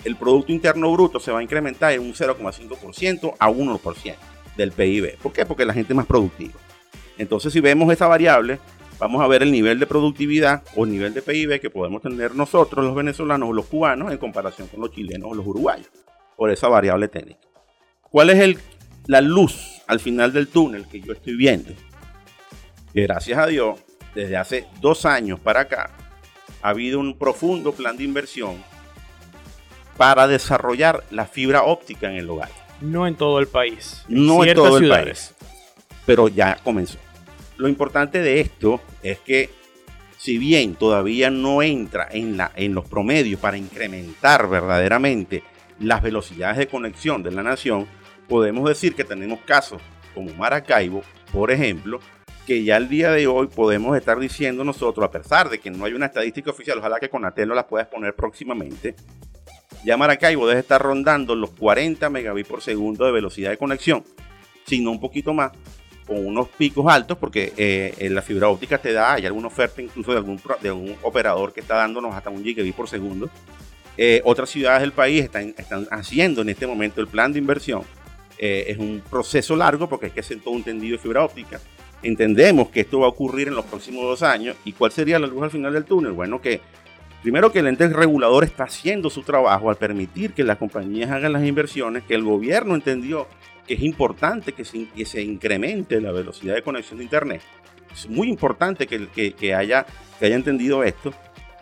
el 0.02 0.16
Producto 0.16 0.50
Interno 0.50 0.92
Bruto 0.92 1.20
se 1.20 1.30
va 1.30 1.38
a 1.38 1.42
incrementar 1.44 1.92
en 1.92 2.00
un 2.00 2.12
0,5% 2.12 3.34
a 3.38 3.48
1% 3.48 4.14
del 4.56 4.72
PIB. 4.72 5.18
¿Por 5.18 5.32
qué? 5.32 5.46
Porque 5.46 5.64
la 5.64 5.74
gente 5.74 5.92
es 5.92 5.96
más 5.96 6.06
productiva. 6.06 6.58
Entonces, 7.18 7.52
si 7.52 7.60
vemos 7.60 7.92
esa 7.92 8.08
variable, 8.08 8.58
vamos 8.98 9.22
a 9.22 9.28
ver 9.28 9.44
el 9.44 9.52
nivel 9.52 9.78
de 9.78 9.86
productividad 9.86 10.64
o 10.74 10.86
el 10.86 10.90
nivel 10.90 11.14
de 11.14 11.22
PIB 11.22 11.60
que 11.60 11.70
podemos 11.70 12.02
tener 12.02 12.34
nosotros, 12.34 12.84
los 12.84 12.96
venezolanos 12.96 13.48
o 13.48 13.52
los 13.52 13.66
cubanos, 13.66 14.10
en 14.10 14.18
comparación 14.18 14.66
con 14.66 14.80
los 14.80 14.90
chilenos 14.90 15.30
o 15.30 15.34
los 15.36 15.46
uruguayos 15.46 15.86
por 16.36 16.50
esa 16.50 16.68
variable 16.68 17.08
técnica. 17.08 17.40
¿Cuál 18.02 18.30
es 18.30 18.38
el, 18.38 18.58
la 19.06 19.20
luz 19.20 19.82
al 19.86 20.00
final 20.00 20.32
del 20.32 20.48
túnel 20.48 20.86
que 20.86 21.00
yo 21.00 21.12
estoy 21.12 21.36
viendo? 21.36 21.72
Que 22.92 23.02
gracias 23.02 23.38
a 23.38 23.46
Dios, 23.46 23.80
desde 24.14 24.36
hace 24.36 24.66
dos 24.80 25.04
años 25.04 25.40
para 25.40 25.60
acá, 25.60 25.90
ha 26.62 26.68
habido 26.70 27.00
un 27.00 27.18
profundo 27.18 27.72
plan 27.72 27.96
de 27.96 28.04
inversión 28.04 28.62
para 29.96 30.28
desarrollar 30.28 31.04
la 31.10 31.26
fibra 31.26 31.62
óptica 31.62 32.10
en 32.10 32.16
el 32.16 32.28
hogar. 32.28 32.50
No 32.80 33.06
en 33.06 33.14
todo 33.14 33.38
el 33.38 33.48
país. 33.48 34.04
no 34.08 34.44
en 34.44 34.54
todo 34.54 34.78
el 34.78 34.88
país. 34.88 35.34
Pero 36.04 36.28
ya 36.28 36.56
comenzó. 36.62 36.98
Lo 37.56 37.68
importante 37.68 38.20
de 38.20 38.40
esto 38.40 38.80
es 39.02 39.18
que 39.20 39.50
si 40.18 40.38
bien 40.38 40.74
todavía 40.74 41.30
no 41.30 41.62
entra 41.62 42.08
en, 42.10 42.36
la, 42.36 42.52
en 42.54 42.74
los 42.74 42.86
promedios 42.88 43.40
para 43.40 43.56
incrementar 43.56 44.48
verdaderamente 44.48 45.42
las 45.78 46.02
velocidades 46.02 46.58
de 46.58 46.68
conexión 46.68 47.22
de 47.22 47.30
la 47.30 47.42
nación, 47.42 47.86
podemos 48.28 48.68
decir 48.68 48.94
que 48.94 49.04
tenemos 49.04 49.40
casos 49.40 49.80
como 50.14 50.32
Maracaibo, 50.34 51.02
por 51.32 51.50
ejemplo, 51.50 52.00
que 52.46 52.62
ya 52.64 52.76
el 52.76 52.88
día 52.88 53.10
de 53.10 53.26
hoy 53.26 53.48
podemos 53.48 53.96
estar 53.96 54.18
diciendo 54.18 54.64
nosotros, 54.64 55.04
a 55.04 55.10
pesar 55.10 55.50
de 55.50 55.58
que 55.58 55.70
no 55.70 55.84
hay 55.84 55.92
una 55.92 56.06
estadística 56.06 56.50
oficial, 56.50 56.78
ojalá 56.78 57.00
que 57.00 57.10
Conatel 57.10 57.48
no 57.48 57.54
la 57.54 57.66
pueda 57.66 57.82
exponer 57.82 58.14
próximamente, 58.14 58.94
ya 59.84 59.96
Maracaibo 59.96 60.46
debe 60.46 60.60
estar 60.60 60.80
rondando 60.80 61.34
los 61.34 61.50
40 61.50 62.08
megabits 62.08 62.48
por 62.48 62.62
segundo 62.62 63.04
de 63.04 63.12
velocidad 63.12 63.50
de 63.50 63.58
conexión, 63.58 64.04
sino 64.64 64.90
un 64.90 65.00
poquito 65.00 65.34
más, 65.34 65.52
con 66.06 66.24
unos 66.24 66.48
picos 66.48 66.86
altos, 66.86 67.18
porque 67.18 67.52
eh, 67.56 67.94
en 67.98 68.14
la 68.14 68.22
fibra 68.22 68.48
óptica 68.48 68.78
te 68.78 68.92
da, 68.92 69.14
hay 69.14 69.26
alguna 69.26 69.48
oferta 69.48 69.82
incluso 69.82 70.12
de 70.12 70.18
algún, 70.18 70.40
de 70.62 70.68
algún 70.68 70.96
operador 71.02 71.52
que 71.52 71.60
está 71.60 71.76
dándonos 71.76 72.14
hasta 72.14 72.30
un 72.30 72.44
gigabit 72.44 72.74
por 72.74 72.88
segundo, 72.88 73.28
eh, 73.96 74.20
otras 74.24 74.50
ciudades 74.50 74.82
del 74.82 74.92
país 74.92 75.24
están, 75.24 75.54
están, 75.56 75.86
haciendo 75.90 76.42
en 76.42 76.50
este 76.50 76.66
momento 76.66 77.00
el 77.00 77.06
plan 77.06 77.32
de 77.32 77.38
inversión. 77.38 77.82
Eh, 78.38 78.66
es 78.68 78.78
un 78.78 79.02
proceso 79.08 79.56
largo 79.56 79.88
porque 79.88 80.06
hay 80.06 80.12
que 80.12 80.20
hacer 80.20 80.40
todo 80.40 80.54
un 80.54 80.62
tendido 80.62 80.96
de 80.96 81.02
fibra 81.02 81.24
óptica. 81.24 81.60
Entendemos 82.02 82.68
que 82.68 82.80
esto 82.80 83.00
va 83.00 83.06
a 83.06 83.10
ocurrir 83.10 83.48
en 83.48 83.54
los 83.54 83.64
próximos 83.64 84.04
dos 84.04 84.22
años. 84.22 84.56
¿Y 84.64 84.72
cuál 84.72 84.92
sería 84.92 85.18
la 85.18 85.26
luz 85.26 85.42
al 85.42 85.50
final 85.50 85.72
del 85.72 85.84
túnel? 85.84 86.12
Bueno, 86.12 86.42
que 86.42 86.60
primero 87.22 87.50
que 87.50 87.60
el 87.60 87.68
ente 87.68 87.88
regulador 87.88 88.44
está 88.44 88.64
haciendo 88.64 89.08
su 89.08 89.22
trabajo 89.22 89.70
al 89.70 89.76
permitir 89.76 90.34
que 90.34 90.44
las 90.44 90.58
compañías 90.58 91.10
hagan 91.10 91.32
las 91.32 91.44
inversiones, 91.44 92.04
que 92.04 92.14
el 92.14 92.22
gobierno 92.22 92.74
entendió 92.74 93.26
que 93.66 93.74
es 93.74 93.82
importante 93.82 94.52
que 94.52 94.64
se, 94.64 94.88
que 94.90 95.04
se 95.06 95.22
incremente 95.22 96.00
la 96.00 96.12
velocidad 96.12 96.54
de 96.54 96.62
conexión 96.62 96.98
de 96.98 97.04
Internet. 97.04 97.40
Es 97.92 98.08
muy 98.08 98.28
importante 98.28 98.86
que, 98.86 99.08
que, 99.08 99.32
que 99.32 99.54
haya, 99.54 99.86
que 100.18 100.26
haya 100.26 100.36
entendido 100.36 100.84
esto. 100.84 101.12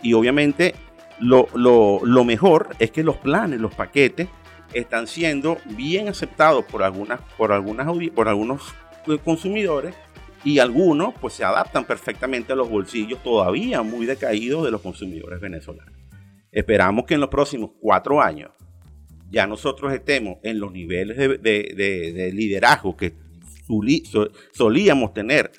Y 0.03 0.12
obviamente 0.12 0.75
lo, 1.20 2.24
mejor 2.24 2.68
es 2.79 2.90
que 2.90 3.03
los 3.03 3.16
planes, 3.16 3.61
los 3.61 3.74
paquetes, 3.74 4.29
están 4.72 5.07
siendo 5.07 5.59
bien 5.77 6.09
aceptados 6.09 6.64
por, 6.64 6.83
algunas, 6.83 7.20
por, 7.37 7.53
algunas, 7.53 7.87
por 8.14 8.29
algunos 8.29 8.74
consumidores 9.24 9.94
y 10.44 10.59
algunos 10.59 11.14
pues 11.20 11.35
se 11.35 11.44
adaptan 11.44 11.85
perfectamente 11.85 12.53
a 12.53 12.57
los 12.57 12.68
bolsillos 12.68 13.22
todavía 13.22 13.83
muy 13.83 14.07
decaídos 14.07 14.64
de 14.64 14.70
los 14.70 14.81
consumidores 14.81 15.40
venezolanos. 15.40 15.94
Esperamos 16.50 17.05
que 17.05 17.14
en 17.14 17.20
los 17.20 17.31
próximos 17.31 17.70
cuatro 17.81 18.20
años 18.20 18.50
ya 19.31 19.46
nosotros 19.46 19.92
estemos 19.92 20.38
en 20.42 20.61
los 20.61 20.72
niveles 20.72 21.16
de, 21.16 22.31
liderazgo 22.33 22.96
que 22.96 23.14
solíamos 24.53 25.14
tener 25.14 25.50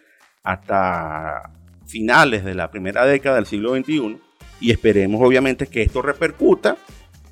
hasta 0.43 1.51
finales 1.85 2.45
de 2.45 2.55
la 2.55 2.69
primera 2.71 3.05
década 3.05 3.35
del 3.35 3.45
siglo 3.45 3.75
XXI 3.75 4.19
y 4.59 4.71
esperemos 4.71 5.21
obviamente 5.21 5.67
que 5.67 5.81
esto 5.81 6.01
repercuta 6.01 6.77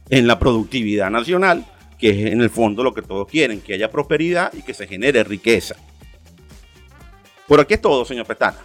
en 0.10 0.28
la 0.28 0.40
productividad 0.40 1.10
nacional, 1.10 1.66
que 1.98 2.10
es 2.10 2.32
en 2.32 2.42
el 2.42 2.50
fondo 2.50 2.84
lo 2.84 2.94
que 2.94 3.02
todos 3.02 3.28
quieren, 3.28 3.62
que 3.62 3.74
haya 3.74 3.90
prosperidad 3.90 4.54
y 4.54 4.62
que 4.62 4.74
se 4.74 4.88
genere 4.88 5.24
riqueza. 5.24 5.76
Por 7.48 7.60
aquí 7.60 7.76
es 7.76 7.82
todo, 7.82 8.06
señor 8.06 8.26
Petana. 8.26 8.58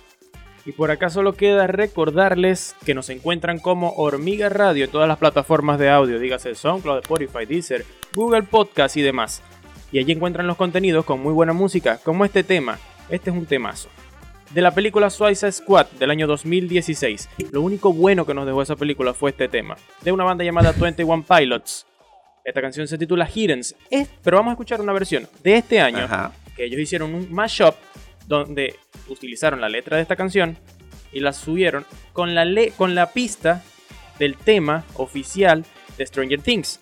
Y 0.64 0.72
por 0.72 0.90
acá 0.90 1.08
solo 1.08 1.32
queda 1.32 1.66
recordarles 1.66 2.76
que 2.84 2.94
nos 2.94 3.08
encuentran 3.08 3.58
como 3.58 3.92
Hormiga 3.92 4.48
Radio 4.50 4.84
en 4.84 4.90
todas 4.90 5.08
las 5.08 5.18
plataformas 5.18 5.78
de 5.78 5.88
audio, 5.88 6.18
dígase 6.18 6.54
SoundCloud, 6.54 6.98
Spotify, 6.98 7.46
Deezer, 7.46 7.86
Google 8.14 8.42
Podcast 8.42 8.96
y 8.96 9.02
demás. 9.02 9.42
Y 9.92 9.98
allí 9.98 10.12
encuentran 10.12 10.46
los 10.46 10.58
contenidos 10.58 11.06
con 11.06 11.20
muy 11.20 11.32
buena 11.32 11.54
música, 11.54 11.98
como 12.04 12.24
este 12.24 12.44
tema. 12.44 12.78
Este 13.08 13.30
es 13.30 13.36
un 13.36 13.46
temazo. 13.46 13.88
De 14.50 14.62
la 14.62 14.70
película 14.72 15.10
Suicide 15.10 15.52
Squad 15.52 15.86
del 15.98 16.10
año 16.10 16.26
2016. 16.26 17.28
Lo 17.52 17.62
único 17.62 17.92
bueno 17.92 18.24
que 18.26 18.34
nos 18.34 18.46
dejó 18.46 18.62
esa 18.62 18.76
película 18.76 19.12
fue 19.14 19.30
este 19.30 19.48
tema, 19.48 19.76
de 20.02 20.12
una 20.12 20.24
banda 20.24 20.44
llamada 20.44 20.72
21 20.72 21.24
Pilots. 21.24 21.86
Esta 22.44 22.60
canción 22.62 22.88
se 22.88 22.96
titula 22.96 23.28
Hiddens, 23.32 23.74
pero 24.22 24.38
vamos 24.38 24.50
a 24.50 24.54
escuchar 24.54 24.80
una 24.80 24.92
versión 24.92 25.28
de 25.42 25.56
este 25.56 25.80
año, 25.80 26.04
Ajá. 26.04 26.32
que 26.56 26.64
ellos 26.64 26.80
hicieron 26.80 27.14
un 27.14 27.30
mashup 27.32 27.74
donde 28.26 28.74
utilizaron 29.08 29.60
la 29.60 29.68
letra 29.68 29.96
de 29.96 30.02
esta 30.02 30.16
canción 30.16 30.56
y 31.12 31.20
la 31.20 31.32
subieron 31.32 31.84
con 32.12 32.34
la, 32.34 32.44
le- 32.44 32.70
con 32.72 32.94
la 32.94 33.12
pista 33.12 33.62
del 34.18 34.36
tema 34.36 34.84
oficial 34.94 35.64
de 35.98 36.06
Stranger 36.06 36.40
Things. 36.40 36.80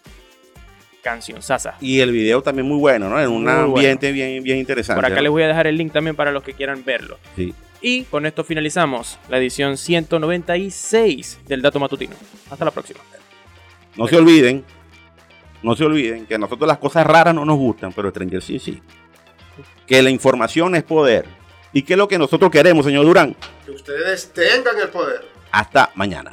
Canción 1.06 1.40
Sasa. 1.40 1.76
Y 1.80 2.00
el 2.00 2.10
video 2.10 2.42
también 2.42 2.66
muy 2.66 2.78
bueno, 2.80 3.08
¿no? 3.08 3.20
En 3.20 3.28
un 3.28 3.44
Muy 3.44 3.52
bueno. 3.52 3.62
ambiente 3.76 4.10
bien, 4.10 4.42
bien 4.42 4.58
interesante. 4.58 4.98
Por 5.00 5.04
acá 5.06 5.14
¿no? 5.14 5.22
les 5.22 5.30
voy 5.30 5.44
a 5.44 5.46
dejar 5.46 5.68
el 5.68 5.76
link 5.76 5.92
también 5.92 6.16
para 6.16 6.32
los 6.32 6.42
que 6.42 6.52
quieran 6.52 6.84
verlo. 6.84 7.16
Sí. 7.36 7.54
Y 7.80 8.02
con 8.02 8.26
esto 8.26 8.42
finalizamos 8.42 9.16
la 9.28 9.38
edición 9.38 9.76
196 9.76 11.38
del 11.46 11.62
Dato 11.62 11.78
Matutino. 11.78 12.16
Hasta 12.50 12.64
la 12.64 12.72
próxima. 12.72 12.98
No 13.94 14.08
se 14.08 14.16
olviden, 14.16 14.64
no 15.62 15.76
se 15.76 15.84
olviden 15.84 16.26
que 16.26 16.34
a 16.34 16.38
nosotros 16.38 16.66
las 16.66 16.78
cosas 16.78 17.06
raras 17.06 17.32
no 17.32 17.44
nos 17.44 17.56
gustan, 17.56 17.92
pero 17.92 18.10
Stranger 18.10 18.42
sí, 18.42 18.58
sí. 18.58 18.82
Que 19.86 20.02
la 20.02 20.10
información 20.10 20.74
es 20.74 20.82
poder. 20.82 21.26
¿Y 21.72 21.82
qué 21.82 21.92
es 21.92 21.98
lo 21.98 22.08
que 22.08 22.18
nosotros 22.18 22.50
queremos, 22.50 22.84
señor 22.84 23.04
Durán? 23.04 23.36
Que 23.64 23.70
ustedes 23.70 24.32
tengan 24.32 24.76
el 24.82 24.88
poder. 24.88 25.24
Hasta 25.52 25.92
mañana. 25.94 26.32